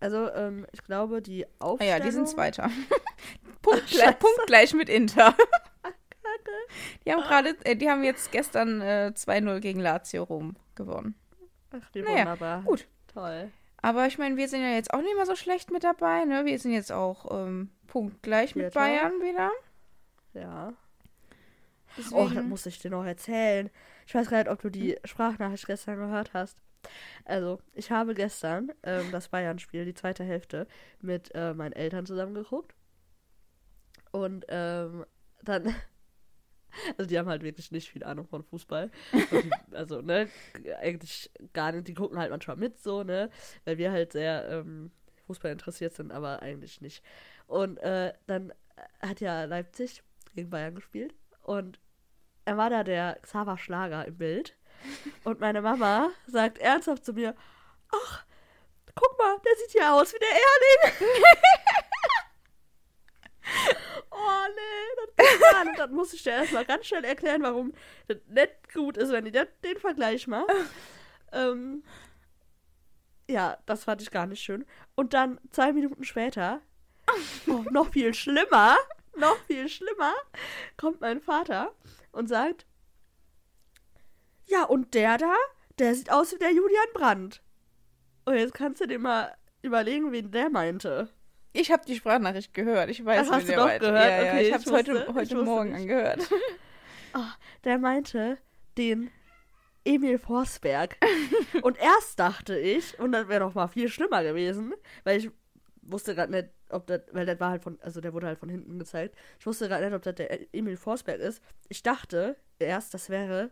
Also, 0.00 0.30
ähm, 0.32 0.66
ich 0.72 0.82
glaube, 0.82 1.20
die 1.22 1.46
Ah 1.46 1.50
Aufstellung. 1.60 1.98
ja, 1.98 2.04
die 2.04 2.10
sind 2.10 2.28
Zweiter. 2.28 2.70
Punkt, 3.62 3.88
Scheiße. 3.88 4.14
Punkt 4.18 4.46
gleich 4.46 4.72
mit 4.74 4.88
Inter. 4.88 5.34
Die 7.04 7.12
haben 7.12 7.22
gerade, 7.22 7.56
äh, 7.64 7.76
die 7.76 7.88
haben 7.90 8.04
jetzt 8.04 8.32
gestern 8.32 8.80
äh, 8.80 9.12
2-0 9.14 9.60
gegen 9.60 9.80
Lazio 9.80 10.24
Rom 10.24 10.56
gewonnen. 10.74 11.14
Ach, 11.70 11.88
wie 11.92 12.02
Naja, 12.02 12.18
wunderbar. 12.20 12.62
gut. 12.62 12.86
Toll. 13.12 13.50
Aber 13.82 14.06
ich 14.06 14.18
meine, 14.18 14.36
wir 14.36 14.48
sind 14.48 14.62
ja 14.62 14.70
jetzt 14.70 14.92
auch 14.92 15.00
nicht 15.02 15.14
mehr 15.16 15.26
so 15.26 15.36
schlecht 15.36 15.70
mit 15.70 15.84
dabei, 15.84 16.24
ne? 16.24 16.44
Wir 16.44 16.58
sind 16.58 16.72
jetzt 16.72 16.92
auch 16.92 17.26
ähm, 17.30 17.70
punktgleich 17.86 18.54
mit 18.56 18.72
Vierter. 18.72 18.80
Bayern 18.80 19.12
wieder. 19.22 19.50
Ja. 20.34 20.72
Deswegen, 21.96 22.16
Oh, 22.16 22.28
das 22.28 22.44
muss 22.44 22.66
ich 22.66 22.78
dir 22.78 22.90
noch 22.90 23.04
erzählen. 23.04 23.70
Ich 24.06 24.14
weiß 24.14 24.28
gar 24.28 24.38
nicht, 24.38 24.48
ob 24.50 24.60
du 24.60 24.70
die 24.70 24.98
Sprachnachricht 25.04 25.66
gestern 25.66 25.96
gehört 25.96 26.32
hast. 26.34 26.60
Also, 27.24 27.60
ich 27.74 27.90
habe 27.90 28.14
gestern 28.14 28.70
ähm, 28.82 29.10
das 29.12 29.28
Bayern-Spiel, 29.28 29.84
die 29.84 29.94
zweite 29.94 30.24
Hälfte, 30.24 30.66
mit 31.00 31.34
äh, 31.34 31.54
meinen 31.54 31.72
Eltern 31.72 32.06
zusammen 32.06 32.34
geguckt. 32.34 32.74
Und 34.12 34.44
ähm, 34.48 35.04
dann. 35.42 35.74
Also, 36.96 37.08
die 37.08 37.18
haben 37.18 37.28
halt 37.28 37.42
wirklich 37.42 37.70
nicht 37.70 37.90
viel 37.90 38.04
Ahnung 38.04 38.26
von 38.26 38.42
Fußball. 38.42 38.90
Die, 39.12 39.50
also, 39.74 40.00
ne, 40.00 40.28
eigentlich 40.80 41.30
gar 41.52 41.72
nicht. 41.72 41.88
Die 41.88 41.94
gucken 41.94 42.18
halt 42.18 42.30
manchmal 42.30 42.56
mit, 42.56 42.80
so, 42.80 43.02
ne, 43.02 43.30
weil 43.64 43.78
wir 43.78 43.92
halt 43.92 44.12
sehr 44.12 44.48
ähm, 44.48 44.90
Fußball 45.26 45.52
interessiert 45.52 45.94
sind, 45.94 46.12
aber 46.12 46.42
eigentlich 46.42 46.80
nicht. 46.80 47.02
Und 47.46 47.78
äh, 47.78 48.12
dann 48.26 48.52
hat 49.00 49.20
ja 49.20 49.44
Leipzig 49.44 50.02
gegen 50.34 50.50
Bayern 50.50 50.74
gespielt. 50.74 51.14
Und 51.42 51.80
er 52.44 52.56
war 52.56 52.70
da 52.70 52.84
der 52.84 53.18
Xaver 53.22 53.58
Schlager 53.58 54.04
im 54.06 54.18
Bild. 54.18 54.56
Und 55.24 55.40
meine 55.40 55.62
Mama 55.62 56.10
sagt 56.26 56.58
ernsthaft 56.58 57.04
zu 57.04 57.12
mir, 57.12 57.34
ach, 57.90 58.24
guck 58.94 59.18
mal, 59.18 59.36
der 59.44 59.56
sieht 59.56 59.74
ja 59.74 59.94
aus 59.94 60.12
wie 60.12 60.18
der 60.18 60.28
Erling. 60.28 61.10
nee, 64.48 64.96
das 64.96 65.16
geht 65.16 65.66
nicht. 65.66 65.78
Dann 65.78 65.94
muss 65.94 66.12
ich 66.12 66.22
dir 66.22 66.30
erstmal 66.30 66.64
ganz 66.64 66.86
schnell 66.86 67.04
erklären, 67.04 67.42
warum 67.42 67.72
das 68.08 68.18
nicht 68.28 68.74
gut 68.74 68.96
ist, 68.96 69.12
wenn 69.12 69.26
ich 69.26 69.32
den 69.32 69.78
Vergleich 69.78 70.26
mache. 70.26 70.46
ähm, 71.32 71.82
ja, 73.28 73.58
das 73.66 73.84
fand 73.84 74.02
ich 74.02 74.10
gar 74.10 74.26
nicht 74.26 74.42
schön. 74.42 74.64
Und 74.94 75.14
dann 75.14 75.40
zwei 75.50 75.72
Minuten 75.72 76.04
später, 76.04 76.60
oh, 77.46 77.64
noch 77.70 77.90
viel 77.90 78.14
schlimmer, 78.14 78.76
noch 79.16 79.36
viel 79.46 79.68
schlimmer, 79.68 80.12
kommt 80.76 81.00
mein 81.00 81.20
Vater 81.20 81.74
und 82.12 82.28
sagt, 82.28 82.66
ja, 84.44 84.64
und 84.64 84.94
der 84.94 85.18
da, 85.18 85.34
der 85.78 85.94
sieht 85.94 86.10
aus 86.10 86.32
wie 86.32 86.38
der 86.38 86.52
Julian 86.52 86.86
Brandt. 86.94 87.42
Und 88.24 88.34
jetzt 88.34 88.54
kannst 88.54 88.80
du 88.80 88.86
dir 88.86 88.98
mal 88.98 89.36
überlegen, 89.62 90.12
wen 90.12 90.30
der 90.30 90.50
meinte. 90.50 91.08
Ich 91.60 91.70
habe 91.72 91.84
die 91.86 91.94
Sprachnachricht 91.96 92.52
gehört. 92.54 92.90
Ich 92.90 93.04
weiß, 93.04 93.28
Ach, 93.28 93.32
hast 93.36 93.48
du 93.48 93.52
doch 93.54 93.64
meint. 93.66 93.80
gehört? 93.80 93.96
Ja, 94.04 94.24
ja, 94.24 94.32
Okay, 94.32 94.42
ich 94.48 94.52
habe 94.52 94.62
es 94.64 94.70
heute, 94.72 95.14
heute 95.14 95.36
Morgen 95.42 95.70
nicht. 95.72 95.80
angehört. 95.82 96.28
Der 97.64 97.78
meinte 97.78 98.38
den 98.76 99.10
Emil 99.84 100.18
Forsberg. 100.18 100.96
und 101.62 101.78
erst 101.78 102.18
dachte 102.18 102.58
ich, 102.58 102.98
und 102.98 103.12
das 103.12 103.28
wäre 103.28 103.40
noch 103.40 103.54
mal 103.54 103.68
viel 103.68 103.88
schlimmer 103.88 104.22
gewesen, 104.22 104.74
weil 105.04 105.18
ich 105.18 105.30
wusste 105.82 106.14
gerade 106.14 106.32
nicht, 106.32 106.48
ob 106.68 106.86
das, 106.88 107.02
weil 107.12 107.24
das 107.26 107.38
war 107.38 107.50
halt 107.50 107.62
von, 107.62 107.78
also 107.80 108.00
der 108.00 108.12
wurde 108.12 108.26
halt 108.26 108.38
von 108.38 108.48
hinten 108.48 108.78
gezeigt. 108.78 109.14
Ich 109.38 109.46
wusste 109.46 109.68
gerade 109.68 109.84
nicht, 109.84 109.94
ob 109.94 110.02
das 110.02 110.16
der 110.16 110.52
Emil 110.54 110.76
Forsberg 110.76 111.20
ist. 111.20 111.40
Ich 111.68 111.82
dachte 111.82 112.36
erst, 112.58 112.92
das 112.92 113.08
wäre 113.08 113.50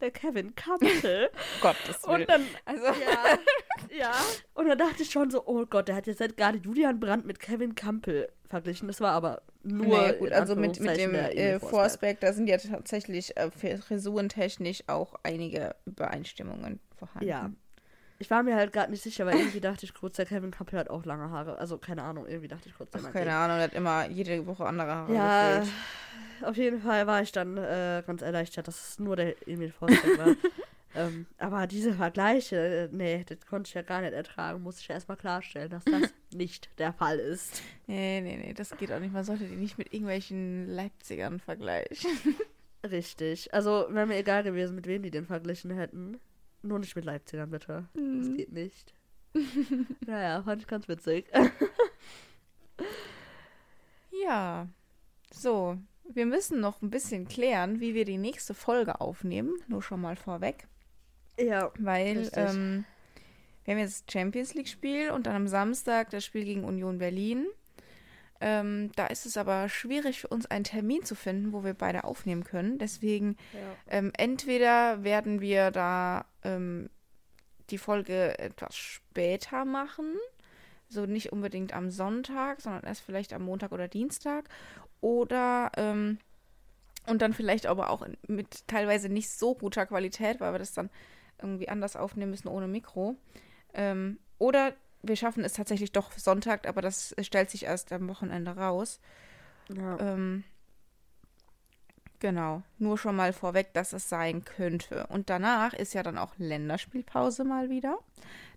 der 0.00 0.10
Kevin 0.10 0.54
Campbell. 0.54 1.30
Gottes 1.60 2.06
Willen. 2.06 2.20
und 2.20 2.28
dann, 2.28 2.46
also, 2.64 2.84
ja, 2.84 3.38
ja. 3.98 4.12
Und 4.54 4.68
dann 4.68 4.78
dachte 4.78 5.02
ich 5.02 5.10
schon 5.10 5.30
so, 5.30 5.46
oh 5.46 5.64
Gott, 5.66 5.88
der 5.88 5.96
hat 5.96 6.06
jetzt 6.06 6.20
halt 6.20 6.36
gerade 6.36 6.58
Julian 6.58 7.00
Brandt 7.00 7.26
mit 7.26 7.40
Kevin 7.40 7.74
Campbell 7.74 8.28
verglichen. 8.48 8.88
Das 8.88 9.00
war 9.00 9.12
aber 9.12 9.42
nur. 9.62 9.86
nee, 9.86 10.12
gut, 10.14 10.32
also 10.32 10.56
mit, 10.56 10.80
mit 10.80 10.96
dem 10.96 11.14
äh, 11.14 11.58
Forsberg, 11.58 12.20
da 12.20 12.32
sind 12.32 12.48
ja 12.48 12.58
tatsächlich 12.58 13.36
äh, 13.36 13.50
frisurentechnisch 13.50 14.84
auch 14.86 15.14
einige 15.22 15.74
Übereinstimmungen 15.84 16.80
vorhanden. 16.96 17.28
Ja. 17.28 17.50
Ich 18.18 18.30
war 18.30 18.42
mir 18.42 18.56
halt 18.56 18.72
gerade 18.72 18.90
nicht 18.90 19.02
sicher, 19.02 19.26
weil 19.26 19.36
irgendwie 19.36 19.60
dachte 19.60 19.84
ich 19.84 19.92
kurz, 19.92 20.16
der 20.16 20.24
Kevin 20.24 20.50
Campbell 20.50 20.78
hat 20.78 20.88
auch 20.88 21.04
lange 21.04 21.30
Haare. 21.30 21.58
Also 21.58 21.76
keine 21.76 22.02
Ahnung, 22.02 22.26
irgendwie 22.26 22.48
dachte 22.48 22.68
ich 22.68 22.74
kurz, 22.74 22.90
Ach, 22.94 23.12
keine 23.12 23.26
den. 23.26 23.34
Ahnung, 23.34 23.56
der 23.56 23.64
hat 23.64 23.74
immer 23.74 24.06
jede 24.08 24.46
Woche 24.46 24.64
andere 24.64 24.94
Haare 24.94 25.14
Ja, 25.14 25.58
gefüllt. 25.58 25.74
Auf 26.42 26.56
jeden 26.56 26.80
Fall 26.80 27.06
war 27.06 27.22
ich 27.22 27.32
dann 27.32 27.56
äh, 27.56 28.02
ganz 28.06 28.22
erleichtert, 28.22 28.68
dass 28.68 28.90
es 28.90 28.98
nur 28.98 29.16
der 29.16 29.34
Emil 29.48 29.70
Forsberg 29.72 30.18
war. 30.18 30.36
ähm, 30.94 31.26
aber 31.38 31.66
diese 31.66 31.92
Vergleiche, 31.94 32.56
äh, 32.56 32.88
nee, 32.90 33.24
das 33.28 33.44
konnte 33.46 33.68
ich 33.68 33.74
ja 33.74 33.82
gar 33.82 34.00
nicht 34.02 34.12
ertragen. 34.12 34.62
Muss 34.62 34.80
ich 34.80 34.88
ja 34.88 34.94
erstmal 34.94 35.16
klarstellen, 35.16 35.70
dass 35.70 35.84
das 35.84 36.12
nicht 36.34 36.70
der 36.78 36.92
Fall 36.92 37.18
ist. 37.18 37.62
Nee, 37.86 38.20
nee, 38.20 38.36
nee, 38.36 38.54
das 38.54 38.76
geht 38.76 38.92
auch 38.92 39.00
nicht. 39.00 39.12
Man 39.12 39.24
sollte 39.24 39.44
die 39.44 39.56
nicht 39.56 39.78
mit 39.78 39.92
irgendwelchen 39.92 40.68
Leipzigern 40.68 41.40
vergleichen. 41.40 42.10
Richtig. 42.90 43.52
Also 43.52 43.86
wäre 43.90 44.06
mir 44.06 44.16
egal 44.16 44.42
gewesen, 44.44 44.76
mit 44.76 44.86
wem 44.86 45.02
die 45.02 45.10
den 45.10 45.26
verglichen 45.26 45.70
hätten. 45.72 46.20
Nur 46.62 46.78
nicht 46.78 46.94
mit 46.96 47.04
Leipzigern, 47.04 47.50
bitte. 47.50 47.88
Das 47.94 48.02
Mhm. 48.28 48.36
geht 48.36 48.52
nicht. 48.52 48.94
naja, 50.06 50.42
fand 50.42 50.62
ich 50.62 50.68
ganz 50.68 50.88
witzig. 50.88 51.26
Ja, 54.24 54.68
so. 55.32 55.76
Wir 56.12 56.26
müssen 56.26 56.60
noch 56.60 56.82
ein 56.82 56.90
bisschen 56.90 57.26
klären, 57.28 57.80
wie 57.80 57.94
wir 57.94 58.04
die 58.04 58.18
nächste 58.18 58.54
Folge 58.54 59.00
aufnehmen. 59.00 59.52
Nur 59.68 59.82
schon 59.82 60.00
mal 60.00 60.16
vorweg. 60.16 60.66
ja. 61.38 61.70
Weil 61.78 62.30
ähm, 62.34 62.84
wir 63.64 63.74
haben 63.74 63.80
jetzt 63.80 64.10
Champions 64.10 64.54
League-Spiel 64.54 65.10
und 65.10 65.26
dann 65.26 65.34
am 65.34 65.48
Samstag 65.48 66.10
das 66.10 66.24
Spiel 66.24 66.44
gegen 66.44 66.64
Union 66.64 66.98
Berlin. 66.98 67.46
Ähm, 68.40 68.92
da 68.96 69.06
ist 69.06 69.26
es 69.26 69.36
aber 69.36 69.68
schwierig 69.68 70.20
für 70.20 70.28
uns 70.28 70.46
einen 70.46 70.64
Termin 70.64 71.04
zu 71.04 71.14
finden, 71.14 71.52
wo 71.52 71.64
wir 71.64 71.74
beide 71.74 72.04
aufnehmen 72.04 72.44
können. 72.44 72.78
Deswegen 72.78 73.36
ja. 73.52 73.60
ähm, 73.88 74.12
entweder 74.16 75.02
werden 75.04 75.40
wir 75.40 75.70
da 75.70 76.26
ähm, 76.44 76.90
die 77.70 77.78
Folge 77.78 78.38
etwas 78.38 78.76
später 78.76 79.64
machen, 79.64 80.14
so 80.88 81.06
nicht 81.06 81.32
unbedingt 81.32 81.72
am 81.72 81.90
Sonntag, 81.90 82.60
sondern 82.60 82.84
erst 82.84 83.02
vielleicht 83.02 83.32
am 83.32 83.42
Montag 83.42 83.72
oder 83.72 83.88
Dienstag. 83.88 84.48
Oder 85.00 85.72
ähm, 85.76 86.18
und 87.06 87.22
dann 87.22 87.32
vielleicht 87.32 87.66
aber 87.66 87.90
auch 87.90 88.06
mit 88.26 88.66
teilweise 88.66 89.08
nicht 89.08 89.30
so 89.30 89.54
guter 89.54 89.86
Qualität, 89.86 90.40
weil 90.40 90.52
wir 90.52 90.58
das 90.58 90.72
dann 90.72 90.90
irgendwie 91.40 91.68
anders 91.68 91.96
aufnehmen 91.96 92.30
müssen 92.30 92.48
ohne 92.48 92.66
Mikro. 92.66 93.16
Ähm, 93.74 94.18
oder 94.38 94.72
wir 95.02 95.16
schaffen 95.16 95.44
es 95.44 95.54
tatsächlich 95.54 95.92
doch 95.92 96.12
Sonntag, 96.12 96.66
aber 96.66 96.82
das 96.82 97.14
stellt 97.20 97.50
sich 97.50 97.64
erst 97.64 97.92
am 97.92 98.08
Wochenende 98.08 98.56
raus. 98.56 99.00
ja. 99.68 99.98
Ähm, 100.00 100.44
genau, 102.18 102.62
nur 102.78 102.98
schon 102.98 103.14
mal 103.16 103.32
vorweg, 103.32 103.72
dass 103.72 103.92
es 103.92 104.08
sein 104.08 104.44
könnte. 104.44 105.06
Und 105.08 105.30
danach 105.30 105.74
ist 105.74 105.94
ja 105.94 106.02
dann 106.02 106.18
auch 106.18 106.32
Länderspielpause 106.38 107.44
mal 107.44 107.70
wieder. 107.70 107.98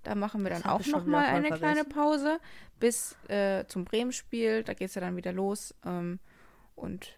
Da 0.04 0.16
machen 0.16 0.44
wir 0.44 0.50
Das 0.50 0.62
dann 0.62 0.72
auch 0.72 0.80
ich 0.80 0.86
schon 0.88 1.00
noch 1.00 1.06
wieder 1.08 1.18
mal 1.18 1.26
voll 1.26 1.36
eine 1.36 1.48
kleine 1.48 1.76
vergessen. 1.84 1.90
Pause 1.90 2.40
bis 2.80 3.18
äh, 3.28 3.66
zum 3.68 3.86
Bremen-Spiel. 3.86 4.64
Da 4.64 4.74
geht 4.74 4.90
es 4.90 4.96
ja 4.96 5.02
dann 5.02 5.16
wieder 5.18 5.34
los. 5.34 5.76
Ähm, 5.86 6.20
und 6.76 7.18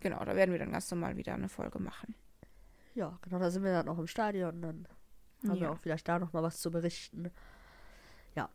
genau, 0.00 0.24
da 0.24 0.34
werden 0.34 0.52
wir 0.52 0.58
dann 0.58 0.72
ganz 0.72 0.90
normal 0.90 1.16
wieder 1.16 1.34
eine 1.34 1.48
Folge 1.48 1.78
machen. 1.78 2.14
Ja, 2.94 3.18
genau, 3.22 3.38
da 3.38 3.50
sind 3.50 3.62
wir 3.64 3.72
dann 3.72 3.88
auch 3.88 3.98
im 3.98 4.06
Stadion. 4.06 4.62
Dann 4.62 4.88
haben 5.46 5.54
wir 5.60 5.66
Ja. 5.66 5.70
auch 5.72 5.78
vielleicht 5.78 6.08
da 6.08 6.18
nochmal 6.18 6.42
was 6.42 6.60
zu 6.60 6.70
berichten. 6.70 7.30
Ja. 8.34 8.48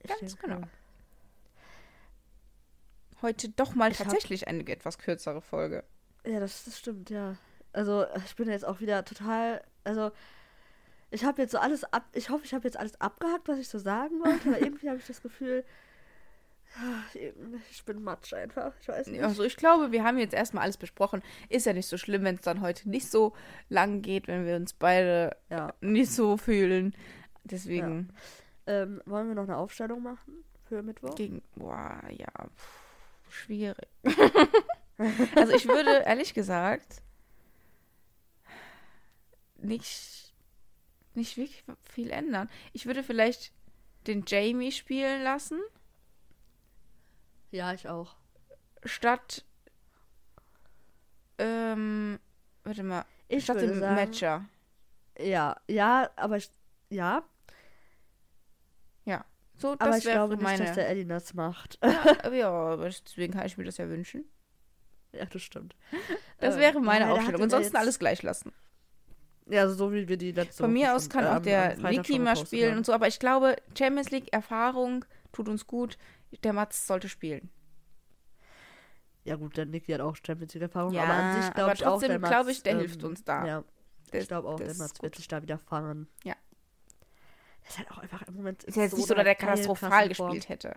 Ich 0.00 0.10
Ganz 0.10 0.36
genau. 0.36 0.62
Heute 3.22 3.48
doch 3.50 3.74
mal 3.74 3.92
Ich 3.92 3.98
tatsächlich 3.98 4.48
eine 4.48 4.66
etwas 4.66 4.98
kürzere 4.98 5.40
Folge. 5.40 5.84
Ja, 6.26 6.40
das, 6.40 6.64
das 6.64 6.78
stimmt, 6.78 7.10
ja. 7.10 7.36
Also, 7.72 8.04
ich 8.24 8.36
bin 8.36 8.48
jetzt 8.48 8.64
auch 8.64 8.80
wieder 8.80 9.04
total. 9.04 9.62
Also, 9.84 10.10
ich 11.10 11.24
habe 11.24 11.42
jetzt 11.42 11.52
so 11.52 11.58
alles 11.58 11.84
ab. 11.92 12.04
Ich 12.12 12.30
hoffe, 12.30 12.44
ich 12.44 12.54
habe 12.54 12.64
jetzt 12.64 12.76
alles 12.76 13.00
abgehakt, 13.00 13.46
was 13.48 13.58
ich 13.58 13.68
so 13.68 13.78
sagen 13.78 14.20
wollte, 14.20 14.48
aber 14.48 14.60
irgendwie 14.62 14.88
habe 14.88 14.98
ich 14.98 15.06
das 15.06 15.22
Gefühl. 15.22 15.64
ah, 16.76 17.02
Ich 17.70 17.84
bin 17.84 18.02
matsch 18.02 18.32
einfach. 18.34 18.72
Ich 18.80 18.88
weiß 18.88 19.06
nicht. 19.08 19.22
Also 19.22 19.42
ich 19.44 19.56
glaube, 19.56 19.92
wir 19.92 20.02
haben 20.04 20.18
jetzt 20.18 20.34
erstmal 20.34 20.64
alles 20.64 20.76
besprochen. 20.76 21.22
Ist 21.48 21.66
ja 21.66 21.72
nicht 21.72 21.86
so 21.86 21.96
schlimm, 21.98 22.24
wenn 22.24 22.34
es 22.36 22.40
dann 22.42 22.60
heute 22.60 22.88
nicht 22.88 23.10
so 23.10 23.32
lang 23.68 24.02
geht, 24.02 24.26
wenn 24.28 24.44
wir 24.46 24.56
uns 24.56 24.72
beide 24.72 25.36
Ja. 25.50 25.72
nicht 25.80 26.10
so 26.12 26.36
fühlen. 26.36 26.94
Deswegen 27.44 28.08
Ähm, 28.66 29.02
wollen 29.04 29.28
wir 29.28 29.34
noch 29.34 29.42
eine 29.44 29.56
Aufstellung 29.58 30.02
machen 30.02 30.42
für 30.66 30.82
Mittwoch? 30.82 31.14
gegen, 31.16 31.42
boah, 31.54 32.00
ja, 32.10 32.26
pff, 32.56 32.82
schwierig. 33.28 33.86
also 35.36 35.52
ich 35.52 35.68
würde 35.68 35.90
ehrlich 36.06 36.32
gesagt 36.32 37.02
nicht, 39.56 40.23
nicht 41.16 41.36
wirklich 41.36 41.64
viel 41.84 42.10
ändern. 42.10 42.48
Ich 42.72 42.86
würde 42.86 43.02
vielleicht 43.02 43.52
den 44.06 44.24
Jamie 44.26 44.72
spielen 44.72 45.22
lassen, 45.22 45.60
Ja, 47.50 47.72
ich 47.72 47.88
auch. 47.88 48.16
statt, 48.84 49.44
ähm, 51.38 52.18
warte 52.64 52.82
mal, 52.82 53.04
Ich 53.28 53.44
statt 53.44 53.60
dem 53.60 53.78
sagen, 53.78 53.94
Matcher. 53.94 54.44
Ja, 55.18 55.56
ja, 55.68 56.10
aber 56.16 56.36
ich, 56.38 56.50
ja, 56.90 57.24
So, 59.56 59.72
aber 59.72 59.86
das 59.86 59.98
ich 59.98 60.04
wäre 60.06 60.16
glaube 60.16 60.34
nicht, 60.34 60.42
meine. 60.42 60.64
dass 60.64 60.74
der 60.74 60.88
Eddie 60.90 61.06
das 61.06 61.32
macht. 61.34 61.78
ja, 61.82 62.32
ja, 62.32 62.50
aber 62.50 62.88
deswegen 62.88 63.32
kann 63.32 63.46
ich 63.46 63.56
mir 63.56 63.64
das 63.64 63.76
ja 63.76 63.88
wünschen. 63.88 64.24
Ja, 65.12 65.26
das 65.26 65.42
stimmt. 65.42 65.76
Das 66.38 66.56
wäre 66.58 66.80
meine 66.80 67.04
ja, 67.04 67.06
der 67.06 67.14
Aufstellung. 67.14 67.42
Ansonsten 67.42 67.76
alles 67.76 68.00
gleich 68.00 68.22
lassen. 68.22 68.52
Ja, 69.46 69.62
also 69.62 69.74
so 69.74 69.92
wie 69.92 70.08
wir 70.08 70.16
die 70.16 70.32
letzte 70.32 70.62
Von 70.62 70.72
mir 70.72 70.94
aus 70.94 71.08
kann 71.10 71.24
äh, 71.24 71.28
auch 71.28 71.42
der 71.42 71.76
Niki 71.76 72.18
mal 72.18 72.34
spielen 72.36 72.70
haben. 72.70 72.78
und 72.78 72.86
so, 72.86 72.92
aber 72.94 73.08
ich 73.08 73.18
glaube, 73.18 73.56
Champions 73.78 74.10
League 74.10 74.32
Erfahrung 74.32 75.04
tut 75.32 75.48
uns 75.48 75.66
gut. 75.66 75.98
Der 76.42 76.52
Mats 76.52 76.86
sollte 76.86 77.08
spielen. 77.08 77.50
Ja 79.24 79.36
gut, 79.36 79.56
der 79.56 79.66
Niki 79.66 79.92
hat 79.92 80.00
auch 80.00 80.16
Champions 80.16 80.54
League 80.54 80.62
Erfahrung, 80.62 80.92
Ja, 80.92 81.04
aber 81.04 81.12
an 81.14 81.34
sich 81.36 81.44
aber 81.46 81.54
glaube 81.54 81.74
ich 81.74 81.84
auch, 81.86 81.90
trotzdem 81.92 82.08
der 82.10 82.18
Mats, 82.20 82.30
glaube 82.30 82.50
ich, 82.52 82.62
der 82.62 82.72
ähm, 82.72 82.78
hilft 82.80 83.04
uns 83.04 83.24
da. 83.24 83.46
Ja, 83.46 83.64
Der- 84.12 84.20
ich 84.20 84.28
glaube 84.28 84.48
auch, 84.48 84.56
der 84.56 84.74
Mats 84.74 85.02
wird 85.02 85.14
sich 85.16 85.28
da 85.28 85.42
wieder 85.42 85.58
fangen. 85.58 86.08
Ja. 86.24 86.34
Das 87.62 87.70
ist 87.72 87.78
halt 87.78 87.90
auch 87.92 87.98
einfach 87.98 88.22
im 88.22 88.34
Moment 88.34 88.64
Ist 88.64 88.76
ja 88.76 88.82
jetzt 88.82 88.90
so 88.92 88.96
nicht 88.98 89.08
so, 89.08 89.14
dass 89.14 89.24
der 89.24 89.34
geilen, 89.34 89.48
katastrophal 89.50 90.08
gespielt 90.08 90.48
hätte. 90.50 90.74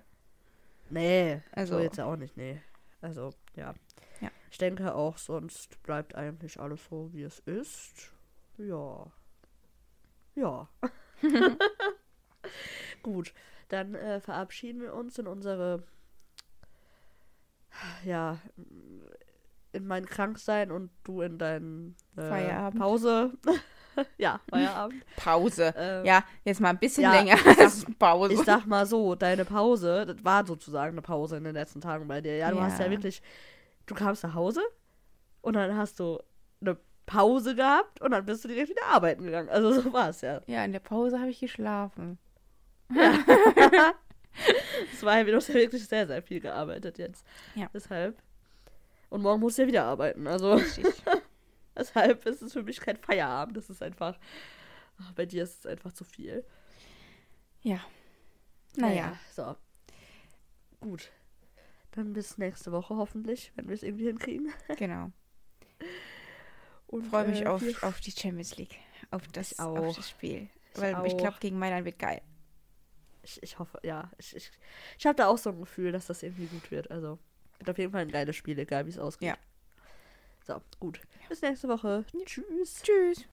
Nee, 0.90 1.42
Also- 1.52 1.74
also 1.76 1.84
jetzt 1.86 1.98
ja 1.98 2.06
auch 2.06 2.16
nicht, 2.16 2.38
nee. 2.38 2.62
Also, 3.02 3.32
ja. 3.56 3.74
Ja. 4.22 4.32
Ich 4.50 4.58
denke 4.58 4.96
auch, 4.96 5.18
sonst 5.18 5.82
bleibt 5.84 6.16
eigentlich 6.16 6.60
alles 6.60 6.80
so, 6.90 7.10
wie 7.14 7.24
es 7.24 7.40
ist. 7.40 8.14
Ja. 8.58 9.06
Ja. 10.36 10.70
Gut, 13.04 13.34
dann 13.70 13.96
äh, 13.96 14.20
verabschieden 14.20 14.82
wir 14.82 14.94
uns 14.94 15.18
in 15.18 15.28
unsere, 15.28 15.84
ja, 18.04 18.40
in 19.72 19.86
mein 19.88 20.06
Kranksein 20.06 20.72
und 20.72 20.90
du 21.04 21.22
in 21.22 21.38
deinen 21.38 21.96
äh, 22.16 22.22
Feierabend. 22.22 22.80
Pause. 22.80 23.34
ja, 24.18 24.40
Feierabend. 24.50 25.06
Pause. 25.16 25.74
Ähm, 25.78 26.06
ja, 26.06 26.24
jetzt 26.44 26.60
mal 26.62 26.70
ein 26.70 26.80
bisschen 26.80 27.04
ja, 27.04 27.12
länger 27.12 27.38
als 27.60 27.86
Pause. 28.00 28.34
Ich 28.34 28.44
sag 28.44 28.66
mal 28.66 28.86
so, 28.86 29.16
deine 29.16 29.46
Pause, 29.46 30.06
das 30.06 30.24
war 30.24 30.46
sozusagen 30.46 30.94
eine 30.94 31.02
Pause 31.02 31.38
in 31.38 31.44
den 31.44 31.54
letzten 31.54 31.82
Tagen 31.82 32.08
bei 32.08 32.22
dir. 32.22 32.36
Ja, 32.38 32.52
du 32.52 32.60
hast 32.62 32.80
ja 32.80 32.86
Ja. 32.86 32.92
wirklich, 32.92 33.22
du 33.86 33.96
kamst 33.96 34.24
nach 34.24 34.34
Hause 34.34 34.62
und 35.42 35.54
dann 35.56 35.76
hast 35.78 36.00
du 36.00 36.20
eine 36.62 36.78
Pause 37.08 37.56
gehabt 37.56 38.02
und 38.02 38.12
dann 38.12 38.26
bist 38.26 38.44
du 38.44 38.50
direkt 38.50 38.70
wieder 38.70 38.86
arbeiten 38.86 39.24
gegangen. 39.24 39.50
Also 39.50 39.82
so 39.82 39.92
war 39.94 40.10
es 40.10 40.22
ja. 40.22 40.42
ja, 40.46 40.64
in 40.64 40.74
der 40.74 40.80
Pause 40.80 41.20
habe 41.20 41.32
ich 41.32 41.40
geschlafen. 41.40 42.20
Es 44.94 45.02
war 45.02 45.18
ja, 45.18 45.26
ja 45.26 45.54
wirklich 45.54 45.88
sehr, 45.88 46.06
sehr 46.06 46.22
viel 46.22 46.40
gearbeitet 46.40 47.00
jetzt. 47.00 47.26
Ja. 47.56 47.70
Deshalb. 47.74 48.22
Und 49.10 49.22
morgen 49.22 49.40
musst 49.40 49.58
du 49.58 49.64
ja 49.64 49.68
wieder 49.68 49.86
arbeiten. 49.86 50.28
Also 50.28 50.62
deshalb 51.76 52.26
ist 52.26 52.44
es 52.44 52.54
für 52.54 52.62
mich 52.62 52.80
kein 52.80 52.98
Feierabend. 52.98 53.58
Das 53.58 53.70
ist 53.70 53.82
einfach, 53.82 54.20
ach, 55.00 55.12
bei 55.14 55.26
dir 55.26 55.44
ist 55.44 55.60
es 55.60 55.66
einfach 55.66 55.92
zu 55.92 56.04
viel. 56.04 56.46
ja. 57.64 57.80
Naja. 58.76 59.18
So. 59.32 59.56
Gut. 60.82 61.12
Dann 61.94 62.14
bis 62.14 62.38
nächste 62.38 62.72
Woche 62.72 62.96
hoffentlich, 62.96 63.52
wenn 63.56 63.68
wir 63.68 63.74
es 63.74 63.82
irgendwie 63.82 64.06
hinkriegen. 64.06 64.54
genau. 64.78 65.12
Und 66.88 67.06
Freue 67.08 67.28
mich 67.28 67.42
äh, 67.42 67.48
auf, 67.48 67.62
auf 67.84 68.00
die 68.00 68.12
Champions 68.12 68.58
League. 68.58 68.78
Auf 69.12 69.28
das, 69.30 69.54
Ich 69.54 69.60
auf 69.60 69.96
das 69.96 70.10
Spiel. 70.10 70.50
Ich 70.74 70.82
Weil 70.82 71.06
ich 71.06 71.14
auch. 71.14 71.18
glaube, 71.18 71.38
gegen 71.40 71.60
Mailand 71.60 71.86
wird 71.86 72.00
geil. 72.00 72.22
Ich, 73.24 73.42
ich 73.44 73.60
hoffe, 73.60 73.80
ja. 73.84 74.10
Ich, 74.18 74.36
ich, 74.36 74.52
ich 74.98 75.06
habe 75.06 75.16
da 75.16 75.28
auch 75.28 75.38
so 75.38 75.50
ein 75.50 75.60
Gefühl, 75.60 75.92
dass 75.92 76.08
das 76.08 76.24
irgendwie 76.24 76.46
gut 76.46 76.72
wird. 76.72 76.90
Also, 76.92 77.20
wird 77.58 77.70
auf 77.70 77.78
jeden 77.78 77.92
Fall 77.92 78.02
ein 78.02 78.12
geiles 78.12 78.36
Spiel, 78.36 78.58
egal 78.58 78.86
wie 78.86 78.92
es 78.92 79.00
ausgeht. 79.00 79.30
Ja. 79.30 79.38
So, 80.46 80.62
gut. 80.80 81.02
Bis 81.28 81.42
nächste 81.42 81.68
Woche. 81.68 82.06
Tschüss. 82.26 82.82
Tschüss. 82.82 83.26